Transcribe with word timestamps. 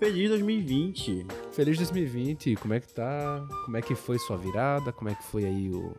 Feliz 0.00 0.30
2020. 0.30 1.26
Feliz 1.52 1.76
2020. 1.76 2.56
Como 2.56 2.72
é 2.72 2.80
que 2.80 2.88
tá? 2.88 3.46
Como 3.66 3.76
é 3.76 3.82
que 3.82 3.94
foi 3.94 4.18
sua 4.18 4.34
virada? 4.34 4.90
Como 4.92 5.10
é 5.10 5.14
que 5.14 5.22
foi 5.24 5.44
aí 5.44 5.68
o, 5.68 5.94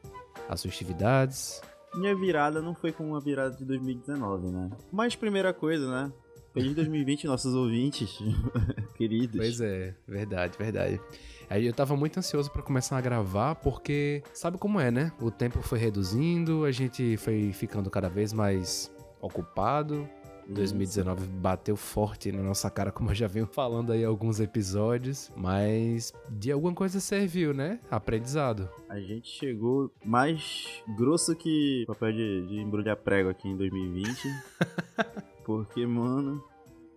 as 0.50 0.64
festividades? 0.64 1.62
Minha 1.94 2.16
virada 2.16 2.64
não 2.64 2.74
foi 2.74 2.92
como 2.92 3.16
a 3.16 3.20
virada 3.20 3.56
de 3.56 3.64
2019, 3.64 4.48
né? 4.48 4.72
Mas 4.92 5.16
primeira 5.16 5.54
coisa, 5.54 5.88
né? 5.88 6.12
Feliz 6.52 6.74
2020, 6.74 7.28
nossos 7.28 7.54
ouvintes 7.54 8.18
queridos. 8.98 9.38
Pois 9.38 9.62
é, 9.62 9.94
verdade, 10.08 10.58
verdade. 10.58 11.00
Aí 11.48 11.68
eu 11.68 11.74
tava 11.74 11.96
muito 11.96 12.18
ansioso 12.18 12.50
para 12.50 12.64
começar 12.64 12.98
a 12.98 13.02
gravar, 13.02 13.54
porque 13.54 14.24
sabe 14.34 14.58
como 14.58 14.80
é, 14.80 14.90
né? 14.90 15.12
O 15.22 15.30
tempo 15.30 15.62
foi 15.62 15.78
reduzindo, 15.78 16.66
a 16.66 16.72
gente 16.72 17.18
foi 17.18 17.54
ficando 17.54 17.88
cada 17.92 18.10
vez 18.10 18.34
mais 18.34 18.92
ocupado. 19.22 20.10
2019 20.54 21.28
bateu 21.28 21.76
forte 21.76 22.32
na 22.32 22.42
nossa 22.42 22.70
cara, 22.70 22.92
como 22.92 23.12
eu 23.12 23.16
já 23.16 23.28
venho 23.28 23.48
falando 23.48 23.92
aí 23.92 24.04
alguns 24.04 24.40
episódios, 24.40 25.32
mas 25.36 26.14
de 26.30 26.52
alguma 26.52 26.74
coisa 26.74 27.00
serviu, 27.00 27.54
né? 27.54 27.80
Aprendizado. 27.90 28.70
A 28.90 29.00
gente 29.00 29.30
chegou 29.30 29.92
mais 30.04 30.84
grosso 30.98 31.36
que 31.36 31.84
papel 31.88 32.14
de, 32.14 32.48
de 32.48 32.60
embrulhar 32.60 32.98
prego 32.98 33.30
aqui 33.30 33.48
em 33.48 33.58
2020. 33.58 34.22
porque, 35.44 35.86
mano, 35.86 36.44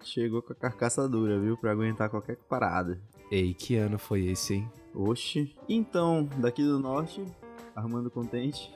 chegou 0.03 0.43
com 0.43 0.53
a 0.53 0.57
carcaça 0.57 1.09
dura, 1.09 1.39
viu? 1.41 1.57
Pra 1.57 1.73
aguentar 1.73 2.11
qualquer 2.11 2.37
parada. 2.49 3.01
Ei, 3.31 3.55
que 3.55 3.77
ano 3.77 3.99
foi 3.99 4.27
esse, 4.27 4.55
hein? 4.55 4.71
Oxi. 4.95 5.55
Então, 5.69 6.29
daqui 6.39 6.63
do 6.63 6.79
norte, 6.79 7.25
Armando 7.75 8.11
Contente. 8.11 8.73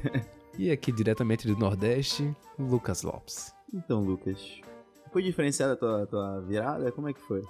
e 0.58 0.70
aqui 0.70 0.90
diretamente 0.92 1.46
do 1.46 1.56
Nordeste, 1.56 2.34
Lucas 2.58 3.02
Lopes. 3.02 3.57
Então, 3.72 4.02
Lucas, 4.02 4.60
foi 5.12 5.22
diferenciada 5.22 5.74
a 5.74 5.76
tua, 5.76 6.06
tua 6.06 6.40
virada? 6.40 6.90
Como 6.92 7.08
é 7.08 7.12
que 7.12 7.20
foi? 7.20 7.42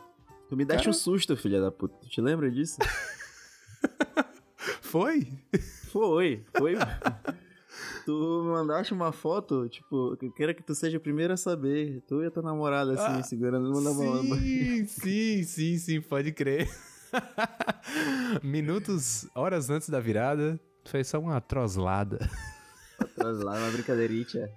Tu 0.49 0.57
me 0.57 0.65
deste 0.65 0.85
Cara... 0.85 0.91
um 0.91 0.95
susto, 0.95 1.37
filha 1.37 1.61
da 1.61 1.71
puta. 1.71 1.95
Tu 2.01 2.09
te 2.09 2.21
lembra 2.21 2.51
disso? 2.51 2.79
foi? 4.83 5.29
Foi, 5.91 6.45
foi. 6.57 6.75
tu 8.05 8.43
me 8.45 8.51
mandaste 8.53 8.93
uma 8.93 9.13
foto, 9.13 9.69
tipo, 9.69 10.17
eu 10.21 10.33
quero 10.33 10.55
que 10.55 10.63
tu 10.63 10.75
seja 10.75 10.97
o 10.97 11.01
primeiro 11.01 11.35
a 11.35 11.37
saber. 11.37 12.03
Tu 12.07 12.23
e 12.23 12.27
a 12.27 12.31
tua 12.31 12.43
namorada, 12.43 12.95
assim, 12.95 13.21
ah, 13.21 13.23
segurando 13.23 13.71
uma 13.71 13.93
mão. 13.93 14.23
Sim, 14.23 14.87
sim, 14.87 15.43
sim, 15.45 15.79
sim, 15.79 16.01
pode 16.01 16.33
crer. 16.33 16.69
Minutos, 18.43 19.29
horas 19.35 19.71
antes 19.71 19.89
da 19.89 20.01
virada, 20.01 20.59
foi 20.85 21.05
só 21.05 21.19
uma 21.19 21.41
troslada. 21.41 22.19
Uma 22.99 23.09
troslada, 23.09 23.61
uma 23.61 23.71
brincadeirinha. 23.71 24.51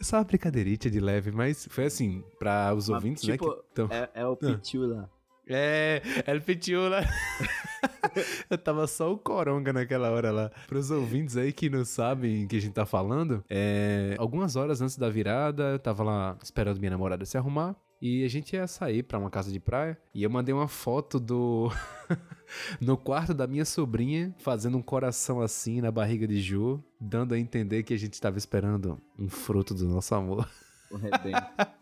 Só 0.00 0.18
uma 0.18 0.24
brincadeirinha 0.24 0.76
de 0.78 1.00
leve, 1.00 1.32
mas 1.32 1.66
foi 1.70 1.86
assim, 1.86 2.22
para 2.38 2.72
os 2.74 2.88
ouvintes, 2.88 3.22
tipo, 3.22 3.48
né? 3.48 3.54
Que 3.54 3.74
tão... 3.74 3.88
é, 3.90 4.10
é 4.14 4.26
o 4.26 4.36
Pichula. 4.36 5.10
É, 5.46 6.02
é 6.26 6.34
o 6.34 6.40
Pichula. 6.40 7.00
eu 8.50 8.58
tava 8.58 8.86
só 8.86 9.12
o 9.12 9.18
coronga 9.18 9.72
naquela 9.72 10.10
hora 10.10 10.30
lá. 10.30 10.50
Para 10.66 10.78
os 10.78 10.90
ouvintes 10.90 11.36
aí 11.36 11.52
que 11.52 11.68
não 11.68 11.84
sabem 11.84 12.44
o 12.44 12.48
que 12.48 12.56
a 12.56 12.60
gente 12.60 12.74
tá 12.74 12.86
falando, 12.86 13.44
é, 13.48 14.14
algumas 14.18 14.56
horas 14.56 14.80
antes 14.80 14.96
da 14.96 15.08
virada, 15.08 15.70
eu 15.70 15.78
tava 15.78 16.04
lá 16.04 16.36
esperando 16.42 16.78
minha 16.78 16.90
namorada 16.90 17.24
se 17.24 17.36
arrumar. 17.36 17.74
E 18.00 18.24
a 18.24 18.28
gente 18.28 18.54
ia 18.54 18.66
sair 18.66 19.02
para 19.02 19.18
uma 19.18 19.30
casa 19.30 19.50
de 19.50 19.58
praia. 19.58 19.98
E 20.14 20.22
eu 20.22 20.30
mandei 20.30 20.54
uma 20.54 20.68
foto 20.68 21.18
do. 21.18 21.70
no 22.80 22.96
quarto 22.96 23.34
da 23.34 23.46
minha 23.46 23.64
sobrinha, 23.64 24.34
fazendo 24.38 24.78
um 24.78 24.82
coração 24.82 25.40
assim 25.40 25.80
na 25.80 25.90
barriga 25.90 26.26
de 26.26 26.40
Ju, 26.40 26.82
dando 27.00 27.34
a 27.34 27.38
entender 27.38 27.82
que 27.82 27.92
a 27.92 27.98
gente 27.98 28.14
estava 28.14 28.38
esperando 28.38 29.00
um 29.18 29.28
fruto 29.28 29.74
do 29.74 29.86
nosso 29.86 30.14
amor. 30.14 30.48
O 30.90 30.98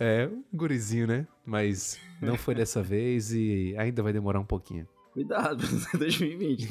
É, 0.00 0.26
um 0.26 0.42
gurizinho, 0.56 1.06
né? 1.06 1.26
Mas 1.44 1.98
não 2.20 2.36
foi 2.36 2.54
dessa 2.54 2.82
vez 2.82 3.30
e 3.32 3.74
ainda 3.76 4.02
vai 4.02 4.10
demorar 4.10 4.40
um 4.40 4.44
pouquinho. 4.44 4.88
Cuidado, 5.12 5.64
2020. 5.96 6.68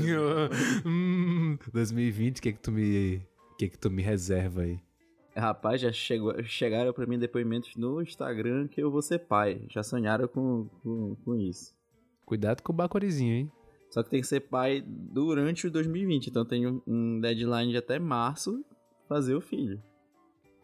hum, 0.86 1.58
2020, 1.72 2.40
o 2.40 2.42
que 2.42 2.50
é 2.50 2.52
que 2.52 2.60
tu 2.60 2.72
me. 2.72 3.22
O 3.52 3.56
que 3.56 3.66
é 3.66 3.70
que 3.70 3.78
tu 3.78 3.92
me 3.92 4.02
reserva 4.02 4.64
aí? 4.64 4.80
Rapaz, 5.36 5.82
já 5.82 5.92
chegou, 5.92 6.44
chegaram 6.44 6.94
para 6.94 7.08
mim 7.08 7.18
depoimentos 7.18 7.76
no 7.76 8.02
Instagram 8.02 8.68
que 8.68 8.82
eu 8.82 8.92
vou 8.92 9.02
ser 9.02 9.20
pai. 9.20 9.62
Já 9.70 9.82
sonharam 9.82 10.28
com, 10.28 10.68
com, 10.84 11.16
com 11.26 11.36
isso. 11.36 11.74
Cuidado 12.26 12.62
com 12.62 12.72
o 12.72 12.76
bacorizinho, 12.76 13.34
hein? 13.34 13.52
Só 13.90 14.02
que 14.02 14.10
tem 14.10 14.22
que 14.22 14.28
ser 14.28 14.42
pai 14.42 14.84
durante 14.86 15.68
o 15.68 15.72
2020. 15.72 16.28
Então 16.28 16.46
tem 16.46 16.68
um, 16.68 16.82
um 16.86 17.20
deadline 17.20 17.72
de 17.72 17.78
até 17.78 18.00
março 18.00 18.64
fazer 19.08 19.36
o 19.36 19.42
filho. 19.42 19.82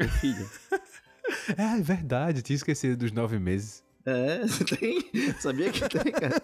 O 0.02 0.08
filho. 0.08 0.50
é, 1.58 1.81
verdade. 1.81 2.41
Tinha 2.41 2.56
esquecido 2.56 2.97
dos 2.97 3.12
nove 3.12 3.38
meses. 3.38 3.84
É, 4.06 4.40
tem. 4.78 5.34
Sabia 5.40 5.72
que 5.72 5.88
tem, 5.88 6.12
cara. 6.12 6.41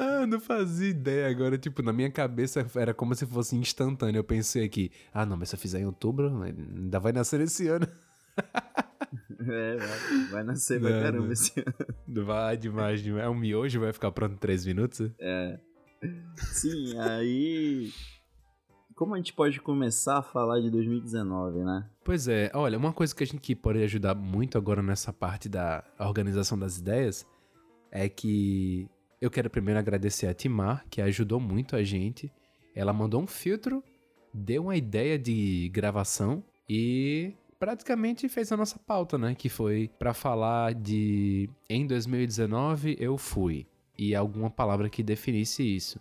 Ah, 0.00 0.26
não 0.26 0.40
fazia 0.40 0.88
ideia 0.88 1.28
agora. 1.28 1.58
Tipo, 1.58 1.82
na 1.82 1.92
minha 1.92 2.10
cabeça 2.10 2.66
era 2.74 2.94
como 2.94 3.14
se 3.14 3.26
fosse 3.26 3.54
instantâneo. 3.54 4.20
Eu 4.20 4.24
pensei 4.24 4.64
aqui, 4.64 4.90
ah, 5.12 5.26
não, 5.26 5.36
mas 5.36 5.50
se 5.50 5.56
eu 5.56 5.58
fizer 5.58 5.78
em 5.80 5.84
outubro, 5.84 6.42
ainda 6.42 6.98
vai 6.98 7.12
nascer 7.12 7.40
esse 7.42 7.68
ano. 7.68 7.86
É, 9.40 9.76
vai, 9.76 10.24
vai 10.30 10.44
nascer 10.44 10.78
pra 10.80 10.90
caramba 10.90 11.24
não. 11.24 11.32
esse 11.32 11.58
ano. 11.58 11.74
Vai 12.26 12.56
demais, 12.56 13.02
demais. 13.02 13.24
É 13.24 13.28
um 13.28 13.34
miojo, 13.34 13.80
vai 13.80 13.92
ficar 13.92 14.12
pronto 14.12 14.34
em 14.34 14.38
3 14.38 14.66
minutos? 14.66 15.10
É. 15.18 15.58
Sim, 16.36 16.98
aí. 16.98 17.90
Como 18.94 19.14
a 19.14 19.16
gente 19.16 19.32
pode 19.32 19.58
começar 19.60 20.18
a 20.18 20.22
falar 20.22 20.60
de 20.60 20.70
2019, 20.70 21.64
né? 21.64 21.88
Pois 22.04 22.28
é, 22.28 22.50
olha, 22.54 22.76
uma 22.76 22.92
coisa 22.92 23.14
que 23.14 23.24
a 23.24 23.26
gente 23.26 23.54
pode 23.56 23.82
ajudar 23.82 24.14
muito 24.14 24.58
agora 24.58 24.82
nessa 24.82 25.12
parte 25.12 25.48
da 25.48 25.82
organização 25.98 26.58
das 26.58 26.76
ideias 26.76 27.26
é 27.90 28.08
que 28.08 28.88
eu 29.20 29.30
quero 29.30 29.50
primeiro 29.50 29.78
agradecer 29.78 30.26
a 30.26 30.34
Timar, 30.34 30.84
que 30.88 31.02
ajudou 31.02 31.38
muito 31.38 31.76
a 31.76 31.82
gente. 31.82 32.32
Ela 32.74 32.92
mandou 32.92 33.20
um 33.20 33.26
filtro, 33.26 33.84
deu 34.32 34.64
uma 34.64 34.76
ideia 34.76 35.18
de 35.18 35.68
gravação 35.72 36.42
e 36.68 37.34
praticamente 37.58 38.28
fez 38.28 38.50
a 38.50 38.56
nossa 38.56 38.78
pauta, 38.78 39.18
né? 39.18 39.34
Que 39.34 39.50
foi 39.50 39.90
para 39.98 40.14
falar 40.14 40.72
de 40.72 41.50
em 41.68 41.86
2019 41.86 42.96
eu 42.98 43.18
fui 43.18 43.66
e 43.98 44.14
alguma 44.14 44.48
palavra 44.48 44.88
que 44.88 45.02
definisse 45.02 45.62
isso. 45.62 46.00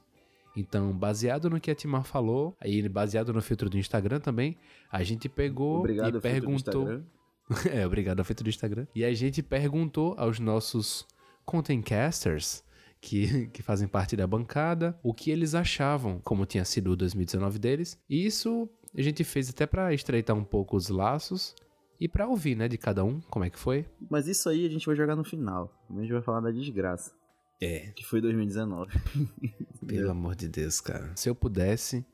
Então, 0.56 0.92
baseado 0.94 1.50
no 1.50 1.60
que 1.60 1.70
a 1.70 1.76
Timar 1.76 2.04
falou, 2.04 2.56
aí 2.60 2.88
baseado 2.88 3.34
no 3.34 3.42
filtro 3.42 3.70
do 3.70 3.78
Instagram 3.78 4.20
também, 4.20 4.58
a 4.92 5.04
gente 5.04 5.28
pegou 5.28 5.80
obrigado 5.80 6.18
e 6.18 6.22
perguntou. 6.22 7.04
é, 7.72 7.86
obrigado 7.86 8.20
ao 8.20 8.26
filtro 8.26 8.46
do 8.46 8.50
Instagram. 8.50 8.88
E 8.96 9.04
a 9.04 9.14
gente 9.14 9.44
perguntou 9.44 10.16
aos 10.18 10.40
nossos 10.40 11.06
contentcasters 11.46 12.64
que, 13.02 13.48
que 13.54 13.62
fazem 13.62 13.88
parte 13.88 14.16
da 14.16 14.28
bancada, 14.28 14.98
o 15.04 15.14
que 15.14 15.32
eles 15.32 15.56
achavam, 15.56 16.20
como 16.20 16.46
tinha 16.46 16.66
sido 16.66 16.92
o 16.92 16.96
2019 16.96 17.60
deles. 17.60 18.00
E 18.10 18.26
isso 18.26 18.70
a 18.96 19.02
gente 19.02 19.24
fez 19.24 19.50
até 19.50 19.66
para 19.66 19.94
estreitar 19.94 20.36
um 20.36 20.44
pouco 20.44 20.76
os 20.76 20.90
laços 20.90 21.56
e 22.00 22.08
para 22.08 22.28
ouvir, 22.28 22.56
né, 22.56 22.68
de 22.68 22.78
cada 22.78 23.04
um, 23.04 23.20
como 23.22 23.46
é 23.46 23.50
que 23.50 23.60
foi. 23.60 23.86
Mas 24.10 24.28
isso 24.28 24.50
aí 24.50 24.66
a 24.66 24.70
gente 24.70 24.86
vai 24.86 24.96
jogar 24.96 25.16
no 25.16 25.24
final. 25.24 25.72
A 25.90 26.02
gente 26.02 26.14
vai 26.14 26.22
falar 26.22 26.40
da 26.40 26.52
desgraça. 26.52 27.14
É. 27.62 27.92
Que 27.96 28.06
foi 28.06 28.22
2019. 28.22 28.92
Pelo 29.86 30.12
amor 30.12 30.36
de 30.36 30.48
Deus, 30.48 30.80
cara. 30.80 31.12
Se 31.16 31.30
eu 31.30 31.36
pudesse, 31.36 32.06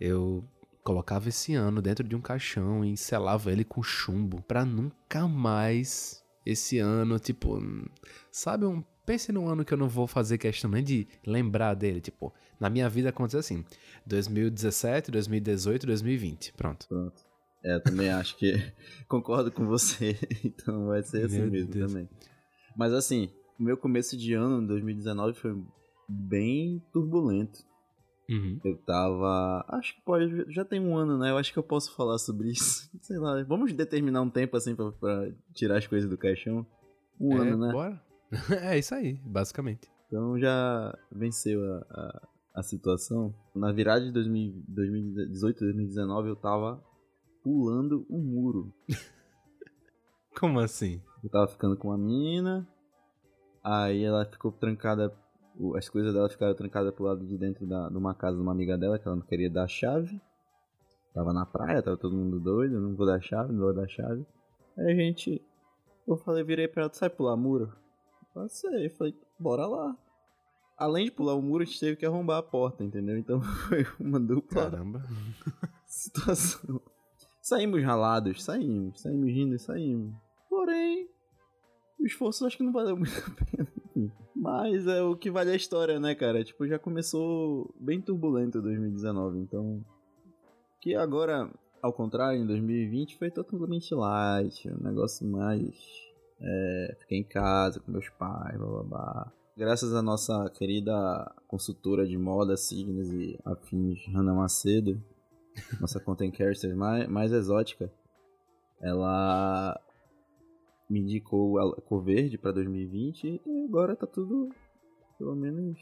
eu 0.00 0.44
colocava 0.82 1.28
esse 1.28 1.54
ano 1.54 1.80
dentro 1.80 2.06
de 2.06 2.16
um 2.16 2.20
caixão 2.20 2.84
e 2.84 2.96
selava 2.96 3.52
ele 3.52 3.64
com 3.64 3.82
chumbo 3.82 4.42
para 4.42 4.64
nunca 4.64 5.28
mais 5.28 6.24
esse 6.44 6.78
ano, 6.78 7.20
tipo, 7.20 7.60
sabe 8.30 8.66
um 8.66 8.82
Pense 9.04 9.32
num 9.32 9.48
ano 9.48 9.64
que 9.64 9.74
eu 9.74 9.78
não 9.78 9.88
vou 9.88 10.06
fazer 10.06 10.38
questão 10.38 10.70
nem 10.70 10.82
de 10.82 11.08
lembrar 11.26 11.74
dele. 11.74 12.00
Tipo, 12.00 12.32
na 12.60 12.70
minha 12.70 12.88
vida 12.88 13.08
aconteceu 13.08 13.40
assim: 13.40 13.64
2017, 14.06 15.10
2018, 15.10 15.86
2020. 15.86 16.52
Pronto. 16.52 16.86
Pronto. 16.88 17.20
É, 17.64 17.76
eu 17.76 17.82
também 17.82 18.10
acho 18.10 18.36
que 18.36 18.52
concordo 19.08 19.50
com 19.50 19.66
você. 19.66 20.16
Então 20.44 20.86
vai 20.86 21.02
ser 21.02 21.26
assim 21.26 21.40
meu 21.40 21.50
mesmo 21.50 21.72
Deus. 21.72 21.92
também. 21.92 22.08
Mas 22.76 22.92
assim, 22.92 23.30
o 23.58 23.62
meu 23.62 23.76
começo 23.76 24.16
de 24.16 24.34
ano, 24.34 24.66
2019, 24.66 25.38
foi 25.38 25.60
bem 26.08 26.82
turbulento. 26.92 27.60
Uhum. 28.28 28.60
Eu 28.64 28.76
tava. 28.78 29.64
Acho 29.68 29.94
que 29.94 30.02
pode. 30.02 30.52
Já 30.52 30.64
tem 30.64 30.80
um 30.80 30.96
ano, 30.96 31.18
né? 31.18 31.30
Eu 31.30 31.38
acho 31.38 31.52
que 31.52 31.58
eu 31.58 31.62
posso 31.62 31.94
falar 31.94 32.18
sobre 32.18 32.50
isso. 32.50 32.88
Sei 33.02 33.18
lá. 33.18 33.42
Vamos 33.42 33.72
determinar 33.72 34.22
um 34.22 34.30
tempo 34.30 34.56
assim 34.56 34.74
pra, 34.74 34.92
pra 34.92 35.30
tirar 35.52 35.78
as 35.78 35.86
coisas 35.86 36.08
do 36.08 36.16
caixão. 36.16 36.66
Um 37.20 37.36
é, 37.36 37.40
ano, 37.40 37.58
né? 37.58 37.72
Bora. 37.72 38.11
é 38.62 38.78
isso 38.78 38.94
aí, 38.94 39.14
basicamente. 39.24 39.90
Então 40.06 40.38
já 40.38 40.96
venceu 41.10 41.62
a, 41.64 41.78
a, 41.90 42.28
a 42.56 42.62
situação. 42.62 43.34
Na 43.54 43.72
virada 43.72 44.04
de 44.04 44.12
2000, 44.12 44.62
2018, 44.68 45.60
2019, 45.60 46.28
eu 46.28 46.36
tava 46.36 46.82
pulando 47.42 48.06
um 48.08 48.18
muro. 48.18 48.72
Como 50.38 50.58
assim? 50.60 51.00
Eu 51.22 51.30
tava 51.30 51.46
ficando 51.46 51.76
com 51.76 51.88
uma 51.88 51.98
mina, 51.98 52.66
aí 53.62 54.02
ela 54.02 54.24
ficou 54.24 54.50
trancada, 54.50 55.14
as 55.76 55.88
coisas 55.88 56.12
dela 56.14 56.28
ficaram 56.28 56.54
trancadas 56.54 56.94
pro 56.94 57.04
lado 57.04 57.24
de 57.24 57.36
dentro 57.36 57.66
da, 57.66 57.88
de 57.88 57.96
uma 57.96 58.14
casa 58.14 58.36
de 58.36 58.42
uma 58.42 58.52
amiga 58.52 58.78
dela, 58.78 58.98
que 58.98 59.06
ela 59.06 59.16
não 59.16 59.24
queria 59.24 59.50
dar 59.50 59.64
a 59.64 59.68
chave. 59.68 60.20
Tava 61.14 61.32
na 61.32 61.44
praia, 61.44 61.82
tava 61.82 61.96
todo 61.98 62.16
mundo 62.16 62.40
doido, 62.40 62.80
não 62.80 62.96
vou 62.96 63.06
dar 63.06 63.20
chave, 63.20 63.52
não 63.52 63.60
vou 63.60 63.74
dar 63.74 63.86
chave. 63.86 64.26
Aí 64.78 64.92
a 64.92 64.94
gente 64.94 65.42
Eu 66.08 66.16
falei, 66.16 66.42
virei 66.42 66.66
pra 66.66 66.82
ela, 66.82 66.90
tu 66.90 66.96
sabe 66.96 67.14
pular 67.14 67.36
muro? 67.36 67.81
Passei, 68.34 68.88
falei, 68.90 69.14
bora 69.38 69.66
lá. 69.66 69.96
Além 70.76 71.04
de 71.04 71.12
pular 71.12 71.34
o 71.34 71.42
muro, 71.42 71.62
a 71.62 71.66
gente 71.66 71.78
teve 71.78 71.96
que 71.96 72.06
arrombar 72.06 72.38
a 72.38 72.42
porta, 72.42 72.82
entendeu? 72.82 73.18
Então 73.18 73.40
foi 73.68 73.86
uma 74.00 74.18
dupla 74.18 74.70
Caramba. 74.70 75.02
situação. 75.86 76.80
Saímos 77.40 77.82
ralados, 77.82 78.42
saímos, 78.42 79.00
saímos 79.00 79.28
rindo 79.28 79.54
e 79.54 79.58
saímos. 79.58 80.14
Porém, 80.48 81.08
o 82.00 82.06
esforço 82.06 82.46
acho 82.46 82.56
que 82.56 82.62
não 82.62 82.72
valeu 82.72 82.96
muito 82.96 83.12
a 83.12 83.30
pena. 83.44 83.72
Mas 84.34 84.86
é 84.86 85.02
o 85.02 85.16
que 85.16 85.30
vale 85.30 85.50
a 85.50 85.56
história, 85.56 86.00
né, 86.00 86.14
cara? 86.14 86.42
Tipo, 86.42 86.66
já 86.66 86.78
começou 86.78 87.72
bem 87.78 88.00
turbulento 88.00 88.60
2019, 88.60 89.38
então. 89.38 89.84
Que 90.80 90.96
agora, 90.96 91.48
ao 91.80 91.92
contrário, 91.92 92.40
em 92.40 92.46
2020 92.46 93.18
foi 93.18 93.30
totalmente 93.30 93.94
light, 93.94 94.68
um 94.68 94.82
negócio 94.82 95.24
mais. 95.26 95.76
É, 96.44 96.96
fiquei 97.00 97.18
em 97.18 97.24
casa 97.24 97.78
com 97.80 97.92
meus 97.92 98.08
pais, 98.10 98.56
blá 98.58 98.66
blá 98.66 98.82
blá. 98.82 99.32
Graças 99.56 99.94
à 99.94 100.02
nossa 100.02 100.50
querida 100.50 100.92
consultora 101.46 102.06
de 102.06 102.16
moda, 102.16 102.56
signos 102.56 103.12
e 103.12 103.38
afins, 103.44 104.00
Hannah 104.08 104.34
Macedo, 104.34 105.00
nossa 105.80 106.00
content 106.00 106.34
character 106.34 106.74
mais, 106.74 107.06
mais 107.08 107.32
exótica, 107.32 107.92
ela 108.80 109.78
me 110.88 111.00
indicou 111.00 111.58
a 111.58 111.80
cor 111.82 112.02
verde 112.02 112.36
pra 112.38 112.50
2020 112.50 113.40
e 113.46 113.64
agora 113.68 113.94
tá 113.94 114.06
tudo, 114.06 114.48
pelo 115.18 115.36
menos, 115.36 115.78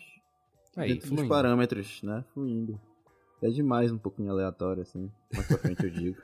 Aí, 0.77 0.89
dentro 0.89 1.09
dos 1.09 1.17
fluindo. 1.17 1.29
parâmetros, 1.29 2.03
né? 2.03 2.25
Fluindo. 2.35 2.79
É 3.43 3.49
demais 3.49 3.91
um 3.91 3.99
pouquinho 3.99 4.31
aleatório, 4.31 4.83
assim. 4.83 5.11
Mais 5.33 5.47
pra 5.47 5.59
frente 5.59 5.85
eu 5.85 5.91
digo. 5.91 6.17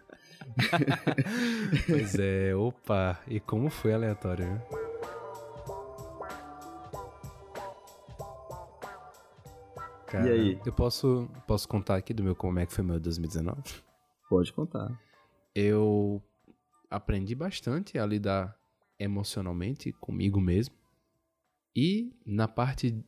Pois 1.86 2.14
é, 2.18 2.54
opa, 2.54 3.18
e 3.26 3.40
como 3.40 3.68
foi 3.70 3.92
aleatório, 3.92 4.46
viu? 4.46 4.60
Cara, 10.06 10.28
E 10.28 10.32
aí? 10.32 10.60
Eu 10.64 10.72
posso, 10.72 11.28
posso 11.46 11.68
contar 11.68 11.96
aqui 11.96 12.14
do 12.14 12.22
meu 12.22 12.36
como 12.36 12.58
é 12.58 12.66
que 12.66 12.72
foi 12.72 12.84
meu 12.84 13.00
2019? 13.00 13.60
Pode 14.28 14.52
contar. 14.52 14.90
Eu 15.54 16.22
aprendi 16.90 17.34
bastante 17.34 17.98
a 17.98 18.06
lidar 18.06 18.56
emocionalmente 18.98 19.92
comigo 19.92 20.40
mesmo. 20.40 20.74
E 21.74 22.12
na 22.24 22.46
parte 22.46 23.04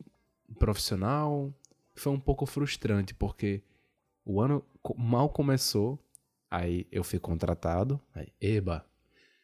profissional 0.58 1.52
foi 1.94 2.12
um 2.12 2.20
pouco 2.20 2.46
frustrante, 2.46 3.14
porque 3.14 3.62
o 4.28 4.42
ano 4.42 4.62
mal 4.94 5.30
começou, 5.30 5.98
aí 6.50 6.86
eu 6.92 7.02
fui 7.02 7.18
contratado, 7.18 7.98
aí, 8.14 8.28
eba, 8.38 8.84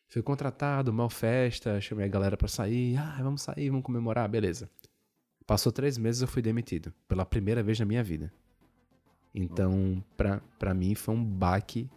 fui 0.06 0.22
contratado, 0.22 0.92
mal 0.92 1.08
festa, 1.08 1.80
chamei 1.80 2.04
a 2.04 2.08
galera 2.08 2.36
pra 2.36 2.46
sair, 2.46 2.98
ah, 2.98 3.18
vamos 3.22 3.40
sair, 3.40 3.70
vamos 3.70 3.82
comemorar, 3.82 4.28
beleza. 4.28 4.68
Passou 5.46 5.72
três 5.72 5.96
meses 5.96 6.20
eu 6.20 6.28
fui 6.28 6.42
demitido, 6.42 6.92
pela 7.08 7.24
primeira 7.24 7.62
vez 7.62 7.80
na 7.80 7.86
minha 7.86 8.04
vida. 8.04 8.30
Então, 9.34 10.04
pra, 10.18 10.40
pra 10.58 10.74
mim 10.74 10.94
foi 10.94 11.14
um 11.14 11.24
baque 11.24 11.88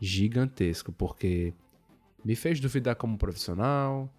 gigantesco, 0.00 0.92
porque 0.92 1.54
me 2.24 2.34
fez 2.34 2.58
duvidar 2.58 2.96
como 2.96 3.16
profissional, 3.16 4.12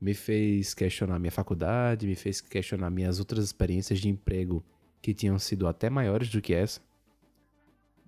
me 0.00 0.12
fez 0.12 0.74
questionar 0.74 1.20
minha 1.20 1.30
faculdade, 1.30 2.04
me 2.04 2.16
fez 2.16 2.40
questionar 2.40 2.90
minhas 2.90 3.20
outras 3.20 3.44
experiências 3.44 4.00
de 4.00 4.08
emprego 4.08 4.64
que 5.00 5.14
tinham 5.14 5.38
sido 5.38 5.68
até 5.68 5.88
maiores 5.88 6.28
do 6.30 6.42
que 6.42 6.52
essa. 6.52 6.80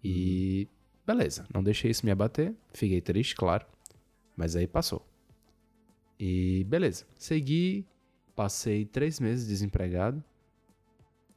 E 0.03 0.69
beleza, 1.07 1.47
não 1.53 1.63
deixei 1.63 1.91
isso 1.91 2.05
me 2.05 2.13
abater, 2.13 2.55
fiquei 2.73 3.01
triste, 3.01 3.35
claro, 3.35 3.67
mas 4.37 4.57
aí 4.57 4.67
passou. 4.67 5.07
E 6.19 6.65
beleza, 6.65 7.05
segui, 7.19 7.87
passei 8.35 8.85
três 8.85 9.21
meses 9.21 9.47
desempregado, 9.47 10.23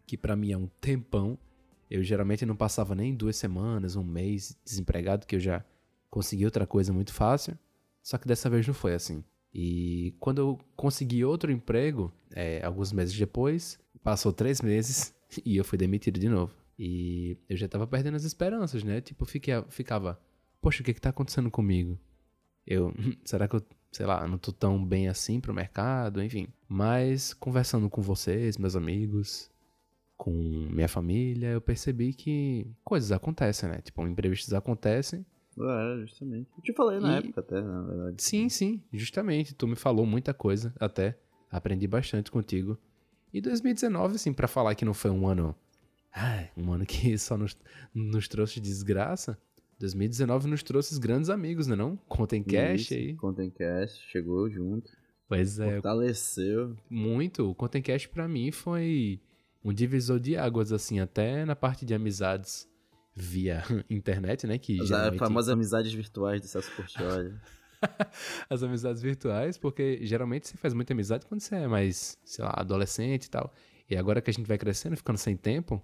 que 0.05 0.17
pra 0.17 0.35
mim 0.35 0.51
é 0.51 0.57
um 0.57 0.67
tempão. 0.79 1.37
Eu 1.89 2.03
geralmente 2.03 2.45
não 2.45 2.55
passava 2.55 2.95
nem 2.95 3.13
duas 3.15 3.35
semanas, 3.35 3.95
um 3.95 4.03
mês 4.03 4.57
desempregado, 4.63 5.25
que 5.25 5.35
eu 5.35 5.39
já 5.39 5.63
consegui 6.09 6.45
outra 6.45 6.65
coisa 6.65 6.91
muito 6.91 7.13
fácil. 7.13 7.57
Só 8.01 8.17
que 8.17 8.27
dessa 8.27 8.49
vez 8.49 8.65
não 8.67 8.73
foi 8.73 8.93
assim. 8.93 9.23
E 9.53 10.13
quando 10.19 10.39
eu 10.39 10.59
consegui 10.75 11.23
outro 11.23 11.51
emprego, 11.51 12.13
é, 12.35 12.63
alguns 12.63 12.91
meses 12.91 13.17
depois, 13.17 13.79
passou 14.03 14.33
três 14.33 14.61
meses 14.61 15.15
e 15.45 15.57
eu 15.57 15.63
fui 15.63 15.77
demitido 15.77 16.19
de 16.19 16.29
novo. 16.29 16.53
E 16.77 17.37
eu 17.49 17.55
já 17.55 17.67
tava 17.67 17.87
perdendo 17.87 18.15
as 18.15 18.23
esperanças, 18.23 18.83
né? 18.83 18.99
Tipo, 19.01 19.25
fiquei, 19.25 19.53
ficava, 19.69 20.19
poxa, 20.61 20.81
o 20.81 20.85
que 20.85 20.93
que 20.93 21.01
tá 21.01 21.09
acontecendo 21.09 21.49
comigo? 21.49 21.97
Eu, 22.67 22.93
será 23.23 23.47
que 23.47 23.55
eu, 23.55 23.61
sei 23.91 24.05
lá, 24.05 24.27
não 24.27 24.37
tô 24.37 24.51
tão 24.51 24.83
bem 24.83 25.07
assim 25.07 25.39
pro 25.39 25.53
mercado, 25.53 26.21
enfim. 26.21 26.47
Mas 26.67 27.33
conversando 27.33 27.89
com 27.89 28.01
vocês, 28.01 28.57
meus 28.57 28.75
amigos, 28.75 29.49
com 30.17 30.31
minha 30.71 30.87
família, 30.89 31.47
eu 31.51 31.61
percebi 31.61 32.13
que 32.13 32.67
coisas 32.83 33.11
acontecem, 33.11 33.69
né? 33.69 33.79
Tipo, 33.81 34.05
imprevistos 34.07 34.53
acontecem 34.53 35.25
É, 35.57 36.01
justamente. 36.01 36.49
Eu 36.57 36.63
te 36.63 36.73
falei 36.73 36.99
na 36.99 37.15
E- 37.15 37.17
época 37.19 37.39
até, 37.39 37.61
na 37.61 37.81
verdade. 37.83 38.21
Sim, 38.21 38.49
sim, 38.49 38.83
justamente. 38.91 39.53
Tu 39.55 39.65
me 39.67 39.75
falou 39.77 40.05
muita 40.05 40.33
coisa 40.33 40.73
até. 40.79 41.17
Aprendi 41.49 41.87
bastante 41.87 42.29
contigo. 42.29 42.77
E 43.33 43.39
2019, 43.39 44.15
assim, 44.15 44.33
pra 44.33 44.47
falar 44.47 44.75
que 44.75 44.83
não 44.83 44.93
foi 44.93 45.11
um 45.11 45.25
ano. 45.27 45.55
Ai, 46.15 46.49
um 46.55 46.71
ano 46.71 46.85
que 46.85 47.17
só 47.19 47.37
nos, 47.37 47.57
nos 47.93 48.27
trouxe 48.29 48.61
desgraça. 48.61 49.37
2019 49.79 50.47
nos 50.47 50.63
trouxe 50.63 50.93
os 50.93 50.97
grandes 50.97 51.29
amigos, 51.29 51.67
né? 51.67 51.75
Não? 51.75 51.97
Contem 52.07 52.41
cash 52.41 52.93
aí. 52.93 53.13
Content 53.15 53.53
Cast, 53.53 54.01
chegou 54.09 54.49
junto. 54.49 54.89
Pois 55.27 55.59
é, 55.59 55.73
Fortaleceu. 55.73 56.77
muito. 56.89 57.49
O 57.49 57.55
Content 57.55 57.83
Cash 57.83 58.05
pra 58.05 58.27
mim 58.27 58.51
foi 58.51 59.19
um 59.63 59.73
divisor 59.73 60.19
de 60.19 60.37
águas, 60.37 60.71
assim, 60.71 60.99
até 60.99 61.43
na 61.43 61.55
parte 61.55 61.83
de 61.83 61.93
amizades 61.93 62.69
via 63.13 63.63
internet, 63.89 64.47
né? 64.47 64.57
Que 64.57 64.79
As 64.79 64.87
geralmente... 64.87 65.19
famosas 65.19 65.51
amizades 65.51 65.91
virtuais 65.91 66.39
do 66.39 66.47
Celso 66.47 66.71
Portioli. 66.75 67.33
as 68.49 68.63
amizades 68.63 69.01
virtuais, 69.01 69.57
porque 69.57 69.99
geralmente 70.03 70.47
você 70.47 70.57
faz 70.57 70.73
muita 70.73 70.93
amizade 70.93 71.25
quando 71.25 71.41
você 71.41 71.55
é 71.55 71.67
mais, 71.67 72.17
sei 72.23 72.45
lá, 72.45 72.53
adolescente 72.55 73.25
e 73.25 73.29
tal. 73.29 73.51
E 73.89 73.97
agora 73.97 74.21
que 74.21 74.29
a 74.29 74.33
gente 74.33 74.47
vai 74.47 74.57
crescendo, 74.57 74.95
ficando 74.95 75.17
sem 75.17 75.35
tempo, 75.35 75.83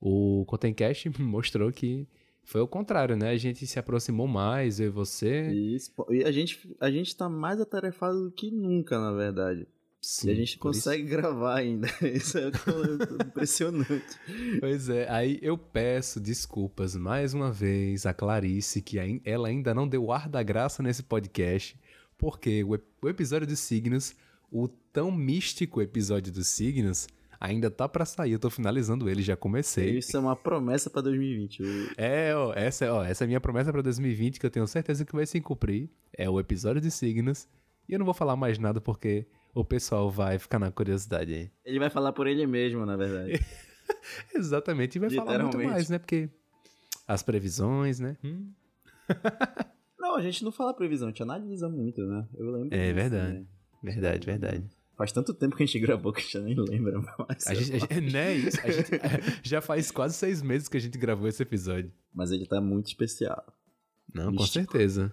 o 0.00 0.44
Contencast 0.46 1.10
mostrou 1.20 1.72
que 1.72 2.06
foi 2.44 2.60
o 2.60 2.68
contrário, 2.68 3.16
né? 3.16 3.30
A 3.30 3.36
gente 3.36 3.66
se 3.66 3.78
aproximou 3.78 4.26
mais, 4.28 4.78
eu 4.78 4.86
e 4.86 4.90
você. 4.90 5.48
Isso, 5.52 5.90
e 6.10 6.22
a 6.22 6.30
gente, 6.30 6.76
a 6.80 6.90
gente 6.90 7.14
tá 7.16 7.28
mais 7.28 7.60
atarefado 7.60 8.24
do 8.24 8.30
que 8.30 8.50
nunca, 8.50 8.98
na 9.00 9.12
verdade. 9.12 9.66
Sim, 10.00 10.28
e 10.28 10.30
a 10.30 10.34
gente 10.36 10.56
por 10.58 10.70
isso- 10.70 10.84
consegue 10.84 11.02
gravar 11.10 11.56
ainda. 11.56 11.88
Isso 12.00 12.38
é 12.38 12.52
impressionante. 13.26 14.04
Pois 14.60 14.88
é, 14.88 15.10
aí 15.10 15.38
eu 15.42 15.58
peço 15.58 16.20
desculpas 16.20 16.94
mais 16.94 17.34
uma 17.34 17.50
vez 17.50 18.06
a 18.06 18.14
Clarice, 18.14 18.80
que 18.80 18.96
ela 19.24 19.48
ainda 19.48 19.74
não 19.74 19.88
deu 19.88 20.04
o 20.04 20.12
ar 20.12 20.28
da 20.28 20.42
graça 20.42 20.82
nesse 20.82 21.02
podcast, 21.02 21.76
porque 22.16 22.62
o 22.64 23.08
episódio 23.08 23.46
dos 23.48 23.58
signos, 23.58 24.14
o 24.50 24.68
tão 24.68 25.10
místico 25.10 25.82
episódio 25.82 26.32
dos 26.32 26.46
signos, 26.46 27.08
ainda 27.40 27.70
tá 27.70 27.88
pra 27.88 28.04
sair. 28.04 28.32
Eu 28.32 28.38
tô 28.38 28.50
finalizando 28.50 29.08
ele, 29.08 29.22
já 29.22 29.36
comecei. 29.36 29.98
Isso 29.98 30.16
é 30.16 30.20
uma 30.20 30.34
promessa 30.36 30.88
pra 30.90 31.02
2020. 31.02 31.60
Eu- 31.62 31.68
É, 31.96 32.34
ó, 32.34 32.52
essa, 32.54 32.84
é- 32.84 32.90
ó, 32.90 33.02
essa 33.04 33.24
é 33.24 33.26
a 33.26 33.28
minha 33.28 33.40
promessa 33.40 33.72
pra 33.72 33.82
2020, 33.82 34.38
que 34.40 34.46
eu 34.46 34.50
tenho 34.50 34.66
certeza 34.66 35.04
que 35.04 35.14
vai 35.14 35.26
se 35.26 35.40
cumprir. 35.40 35.90
É 36.16 36.28
o 36.28 36.38
episódio 36.40 36.80
de 36.80 36.90
signos. 36.90 37.48
E 37.88 37.92
eu 37.92 37.98
não 37.98 38.04
vou 38.04 38.14
falar 38.14 38.36
mais 38.36 38.58
nada 38.58 38.80
porque 38.80 39.26
o 39.54 39.64
pessoal 39.64 40.10
vai 40.10 40.38
ficar 40.38 40.58
na 40.58 40.70
curiosidade 40.70 41.32
aí. 41.32 41.50
Ele 41.64 41.78
vai 41.78 41.88
falar 41.90 42.12
por 42.12 42.26
ele 42.26 42.46
mesmo, 42.46 42.84
na 42.84 42.96
verdade. 42.96 43.32
Exatamente, 44.34 44.96
e 44.96 44.98
vai 44.98 45.10
falar 45.10 45.42
muito 45.42 45.58
mais, 45.58 45.88
né? 45.88 45.98
Porque 45.98 46.28
as 47.06 47.22
previsões, 47.22 48.00
né? 48.00 48.16
Hum. 48.24 48.50
Não, 49.98 50.16
a 50.16 50.22
gente 50.22 50.42
não 50.44 50.50
fala 50.52 50.74
previsão, 50.74 51.08
a 51.08 51.10
gente 51.10 51.22
analisa 51.22 51.68
muito, 51.68 52.00
né? 52.04 52.26
Eu 52.36 52.50
lembro. 52.50 52.74
É 52.76 52.82
disso, 52.92 52.94
verdade. 52.94 53.32
né? 53.32 53.44
Verdade, 53.82 54.26
verdade. 54.26 54.64
Faz 54.96 55.12
tanto 55.12 55.34
tempo 55.34 55.54
que 55.54 55.62
a 55.62 55.66
gente 55.66 55.78
gravou 55.78 56.10
que 56.12 56.20
a 56.20 56.22
gente 56.22 56.38
nem 56.38 56.54
lembra 56.56 56.98
mais. 57.18 57.46
A 57.46 57.52
gente, 57.54 57.74
a 57.74 57.78
gente- 57.94 58.00
né, 58.12 58.34
isso, 58.34 58.58
a 58.62 58.70
gente 58.70 58.90
já 59.44 59.60
faz 59.60 59.90
quase 59.90 60.14
seis 60.14 60.40
meses 60.40 60.68
que 60.68 60.76
a 60.76 60.80
gente 60.80 60.96
gravou 60.96 61.28
esse 61.28 61.42
episódio. 61.42 61.92
Mas 62.14 62.30
ele 62.30 62.46
tá 62.46 62.60
muito 62.62 62.86
especial. 62.86 63.44
Não, 64.14 64.26
com 64.26 64.42
Místico. 64.42 64.52
certeza. 64.72 65.12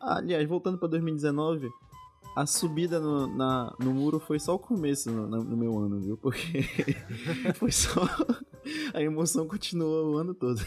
Ah, 0.00 0.18
aliás, 0.18 0.48
voltando 0.48 0.78
pra 0.78 0.86
2019, 0.88 1.68
a 2.36 2.46
subida 2.46 3.00
no, 3.00 3.26
na, 3.36 3.74
no 3.80 3.92
muro 3.92 4.20
foi 4.20 4.38
só 4.38 4.54
o 4.54 4.58
começo 4.60 5.10
no, 5.10 5.26
no 5.26 5.56
meu 5.56 5.76
ano, 5.76 6.00
viu? 6.00 6.16
Porque 6.16 6.62
foi 7.56 7.72
só. 7.72 8.06
A 8.94 9.02
emoção 9.02 9.46
continuou 9.48 10.14
o 10.14 10.16
ano 10.18 10.34
todo. 10.34 10.60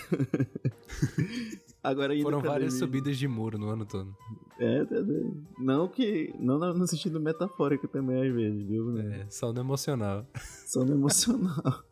Agora 1.81 2.13
Foram 2.21 2.41
várias 2.41 2.73
2000 2.73 2.79
subidas 2.79 3.17
de 3.17 3.27
muro 3.27 3.57
no 3.57 3.69
ano 3.69 3.85
todo. 3.85 4.13
É, 4.61 4.85
tá 4.85 5.01
doido. 5.01 5.43
Não 5.57 5.87
que. 5.87 6.31
Não 6.37 6.59
no 6.59 6.71
no 6.75 6.87
sentido 6.87 7.19
metafórico 7.19 7.87
também, 7.87 8.27
às 8.27 8.31
vezes, 8.31 8.63
viu? 8.63 8.95
É, 8.99 9.25
só 9.27 9.51
no 9.51 9.59
emocional. 9.59 10.23
Só 10.67 10.85
no 10.85 10.93
emocional. 10.93 11.83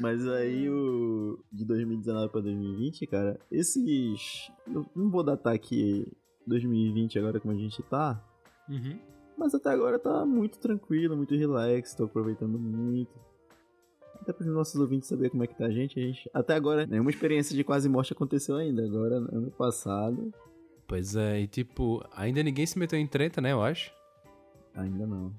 Mas 0.00 0.26
aí 0.26 0.70
o 0.70 1.38
de 1.52 1.66
2019 1.66 2.32
pra 2.32 2.40
2020, 2.40 3.06
cara, 3.06 3.38
esses. 3.52 4.50
Eu 4.66 4.86
não 4.96 5.10
vou 5.10 5.22
datar 5.22 5.54
aqui 5.54 6.10
2020 6.46 7.18
agora 7.18 7.38
como 7.38 7.52
a 7.52 7.56
gente 7.58 7.82
tá. 7.82 8.24
Uhum. 8.66 8.98
Mas 9.36 9.54
até 9.54 9.68
agora 9.68 9.98
tá 9.98 10.24
muito 10.24 10.58
tranquilo, 10.58 11.16
muito 11.16 11.34
relax, 11.34 11.94
tô 11.94 12.04
aproveitando 12.04 12.58
muito. 12.58 13.12
Até 14.22 14.32
para 14.32 14.46
os 14.46 14.52
nossos 14.52 14.80
ouvintes 14.80 15.06
saber 15.06 15.30
como 15.30 15.44
é 15.44 15.46
que 15.46 15.56
tá 15.56 15.66
a 15.66 15.70
gente, 15.70 16.00
a 16.00 16.02
gente. 16.02 16.30
Até 16.32 16.54
agora, 16.54 16.86
nenhuma 16.86 17.10
experiência 17.10 17.54
de 17.54 17.62
quase 17.62 17.88
morte 17.90 18.14
aconteceu 18.14 18.56
ainda. 18.56 18.84
Agora, 18.84 19.16
ano 19.16 19.50
passado. 19.50 20.32
Pois 20.88 21.14
é, 21.14 21.40
e 21.42 21.46
tipo, 21.46 22.02
ainda 22.16 22.42
ninguém 22.42 22.64
se 22.66 22.78
meteu 22.78 22.98
em 22.98 23.06
treta, 23.06 23.40
né, 23.40 23.52
eu 23.52 23.62
acho. 23.62 23.92
Ainda 24.74 25.06
não. 25.06 25.32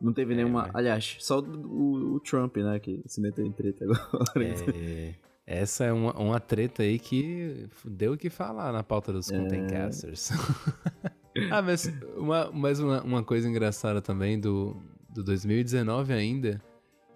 Não 0.00 0.12
teve 0.12 0.32
É, 0.34 0.36
nenhuma. 0.36 0.62
mas- 0.62 0.74
Aliás, 0.74 1.16
só 1.20 1.40
o, 1.40 2.14
o 2.14 2.20
Trump, 2.20 2.56
né, 2.58 2.78
que 2.78 3.02
se 3.06 3.20
meteu 3.20 3.44
em 3.44 3.50
treta 3.52 3.84
agora. 3.84 4.44
É, 4.74 5.14
essa 5.46 5.84
é 5.84 5.92
uma, 5.92 6.12
uma 6.16 6.38
treta 6.40 6.82
aí 6.84 6.98
que 6.98 7.68
deu 7.84 8.12
o 8.12 8.16
que 8.16 8.30
falar 8.30 8.72
na 8.72 8.82
pauta 8.82 9.12
dos 9.12 9.30
É. 9.32 9.36
Contencasters. 9.38 10.30
ah, 11.50 11.60
mas 11.62 11.90
uma, 12.16 12.50
mais 12.52 12.78
uma, 12.80 13.02
uma 13.02 13.22
coisa 13.24 13.48
engraçada 13.48 14.00
também 14.00 14.38
do, 14.38 14.76
do 15.10 15.24
2019 15.24 16.12
ainda 16.12 16.62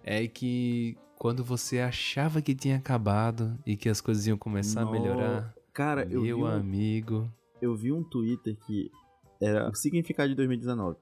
é 0.03 0.27
que 0.27 0.97
quando 1.17 1.43
você 1.43 1.79
achava 1.79 2.41
que 2.41 2.53
tinha 2.55 2.75
acabado 2.77 3.57
e 3.65 3.75
que 3.77 3.87
as 3.89 4.01
coisas 4.01 4.25
iam 4.27 4.37
começar 4.37 4.81
a 4.81 4.85
No- 4.85 4.91
melhorar, 4.91 5.53
Cara, 5.73 6.03
eu 6.09 6.21
vi, 6.21 6.27
meu 6.27 6.41
um, 6.41 6.45
amigo. 6.45 7.31
Eu 7.61 7.75
vi 7.75 7.91
um 7.91 8.03
Twitter 8.03 8.55
que 8.65 8.91
era 9.41 9.69
o 9.69 9.75
significado 9.75 10.29
de 10.29 10.35
2019. 10.35 10.97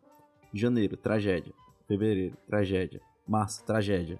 Janeiro, 0.53 0.95
tragédia. 0.97 1.53
Fevereiro, 1.87 2.37
tragédia. 2.47 3.01
Março, 3.27 3.65
tragédia. 3.65 4.19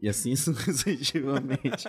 E 0.00 0.08
assim 0.08 0.36
sucessivamente. 0.36 1.88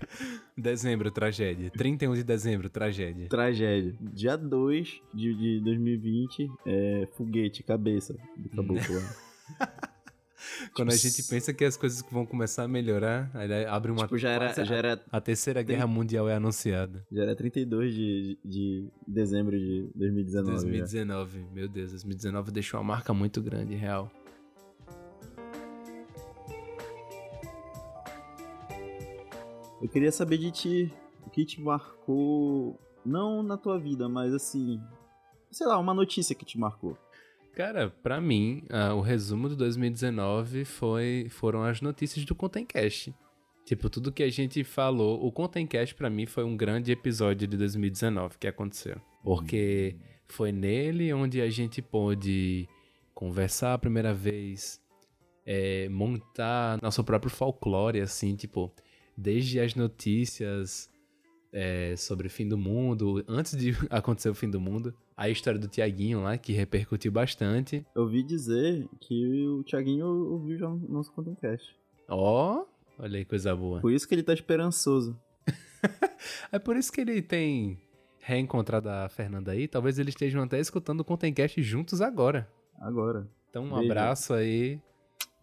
Dezembro, 0.56 1.10
tragédia. 1.10 1.70
31 1.70 2.14
de 2.14 2.24
dezembro, 2.24 2.70
tragédia. 2.70 3.28
tragédia. 3.28 3.96
Dia 4.00 4.36
2 4.36 5.00
de, 5.12 5.34
de 5.34 5.60
2020, 5.60 6.48
é 6.66 7.08
foguete, 7.16 7.62
cabeça 7.62 8.16
do 8.36 8.48
caboclo. 8.48 9.00
Quando 10.74 10.92
a 10.92 10.96
gente 10.96 11.22
pensa 11.24 11.52
que 11.52 11.64
as 11.64 11.76
coisas 11.76 12.04
vão 12.10 12.24
começar 12.24 12.64
a 12.64 12.68
melhorar, 12.68 13.30
aí 13.34 13.64
abre 13.66 13.90
uma. 13.90 14.02
tipo, 14.02 14.18
já 14.18 14.30
era, 14.30 14.64
já 14.64 14.74
era 14.74 15.04
A 15.10 15.20
terceira 15.20 15.62
guerra 15.62 15.86
mundial 15.86 16.28
é 16.28 16.34
anunciada. 16.34 17.04
Já 17.10 17.22
era 17.22 17.36
32 17.36 17.94
de, 17.94 17.98
de, 17.98 18.38
de 18.44 18.90
dezembro 19.06 19.58
de 19.58 19.90
2019. 19.94 20.46
já. 20.46 20.62
2019, 20.62 21.46
meu 21.52 21.68
Deus, 21.68 21.90
2019 21.90 22.50
deixou 22.50 22.80
uma 22.80 22.86
marca 22.86 23.12
muito 23.12 23.42
grande, 23.42 23.74
real. 23.74 24.10
Eu 29.80 29.88
queria 29.88 30.10
saber 30.10 30.38
de 30.38 30.50
ti, 30.50 30.92
o 31.24 31.30
que 31.30 31.44
te 31.44 31.60
marcou, 31.60 32.78
não 33.04 33.44
na 33.44 33.56
tua 33.56 33.78
vida, 33.78 34.08
mas 34.08 34.34
assim, 34.34 34.80
sei 35.52 35.66
lá, 35.68 35.78
uma 35.78 35.94
notícia 35.94 36.34
que 36.34 36.44
te 36.44 36.58
marcou. 36.58 36.98
Cara, 37.58 37.90
pra 37.90 38.20
mim, 38.20 38.62
ah, 38.70 38.94
o 38.94 39.00
resumo 39.00 39.48
do 39.48 39.56
2019 39.56 40.64
foi, 40.64 41.26
foram 41.28 41.64
as 41.64 41.80
notícias 41.80 42.24
do 42.24 42.32
Contencast. 42.32 43.12
Tipo, 43.64 43.90
tudo 43.90 44.12
que 44.12 44.22
a 44.22 44.30
gente 44.30 44.62
falou, 44.62 45.26
o 45.26 45.32
Contencast 45.32 45.92
pra 45.96 46.08
mim 46.08 46.24
foi 46.24 46.44
um 46.44 46.56
grande 46.56 46.92
episódio 46.92 47.48
de 47.48 47.56
2019 47.56 48.38
que 48.38 48.46
aconteceu. 48.46 49.00
Porque 49.24 49.96
foi 50.28 50.52
nele 50.52 51.12
onde 51.12 51.40
a 51.40 51.50
gente 51.50 51.82
pôde 51.82 52.68
conversar 53.12 53.74
a 53.74 53.78
primeira 53.78 54.14
vez, 54.14 54.80
é, 55.44 55.88
montar 55.88 56.80
nosso 56.80 57.02
próprio 57.02 57.28
folclore, 57.28 58.00
assim, 58.00 58.36
tipo, 58.36 58.72
desde 59.16 59.58
as 59.58 59.74
notícias 59.74 60.88
é, 61.52 61.96
sobre 61.96 62.28
o 62.28 62.30
fim 62.30 62.46
do 62.48 62.56
mundo, 62.56 63.24
antes 63.26 63.56
de 63.56 63.72
acontecer 63.90 64.28
o 64.28 64.34
fim 64.34 64.48
do 64.48 64.60
mundo, 64.60 64.94
a 65.18 65.28
história 65.28 65.58
do 65.58 65.66
Tiaguinho 65.66 66.22
lá, 66.22 66.38
que 66.38 66.52
repercutiu 66.52 67.10
bastante. 67.10 67.84
Eu 67.92 68.02
ouvi 68.02 68.22
dizer 68.22 68.88
que 69.00 69.48
o 69.48 69.64
Thiaguinho 69.64 70.06
ouviu 70.06 70.56
já 70.56 70.68
o 70.68 70.76
nosso 70.76 71.12
Contencast. 71.12 71.76
Ó, 72.08 72.64
olha 72.96 73.18
aí, 73.18 73.24
coisa 73.24 73.54
boa. 73.54 73.80
Por 73.80 73.92
isso 73.92 74.06
que 74.06 74.14
ele 74.14 74.22
tá 74.22 74.32
esperançoso. 74.32 75.18
É 76.50 76.58
por 76.58 76.76
isso 76.76 76.92
que 76.92 77.00
ele 77.00 77.22
tem 77.22 77.78
reencontrado 78.18 78.88
a 78.88 79.08
Fernanda 79.08 79.52
aí. 79.52 79.68
Talvez 79.68 80.00
eles 80.00 80.12
estejam 80.12 80.42
até 80.42 80.58
escutando 80.58 81.00
o 81.00 81.04
Contencast 81.04 81.62
juntos 81.62 82.00
agora. 82.00 82.50
Agora. 82.80 83.28
Então, 83.48 83.64
um 83.64 83.70
Beijo. 83.70 83.84
abraço 83.84 84.34
aí 84.34 84.80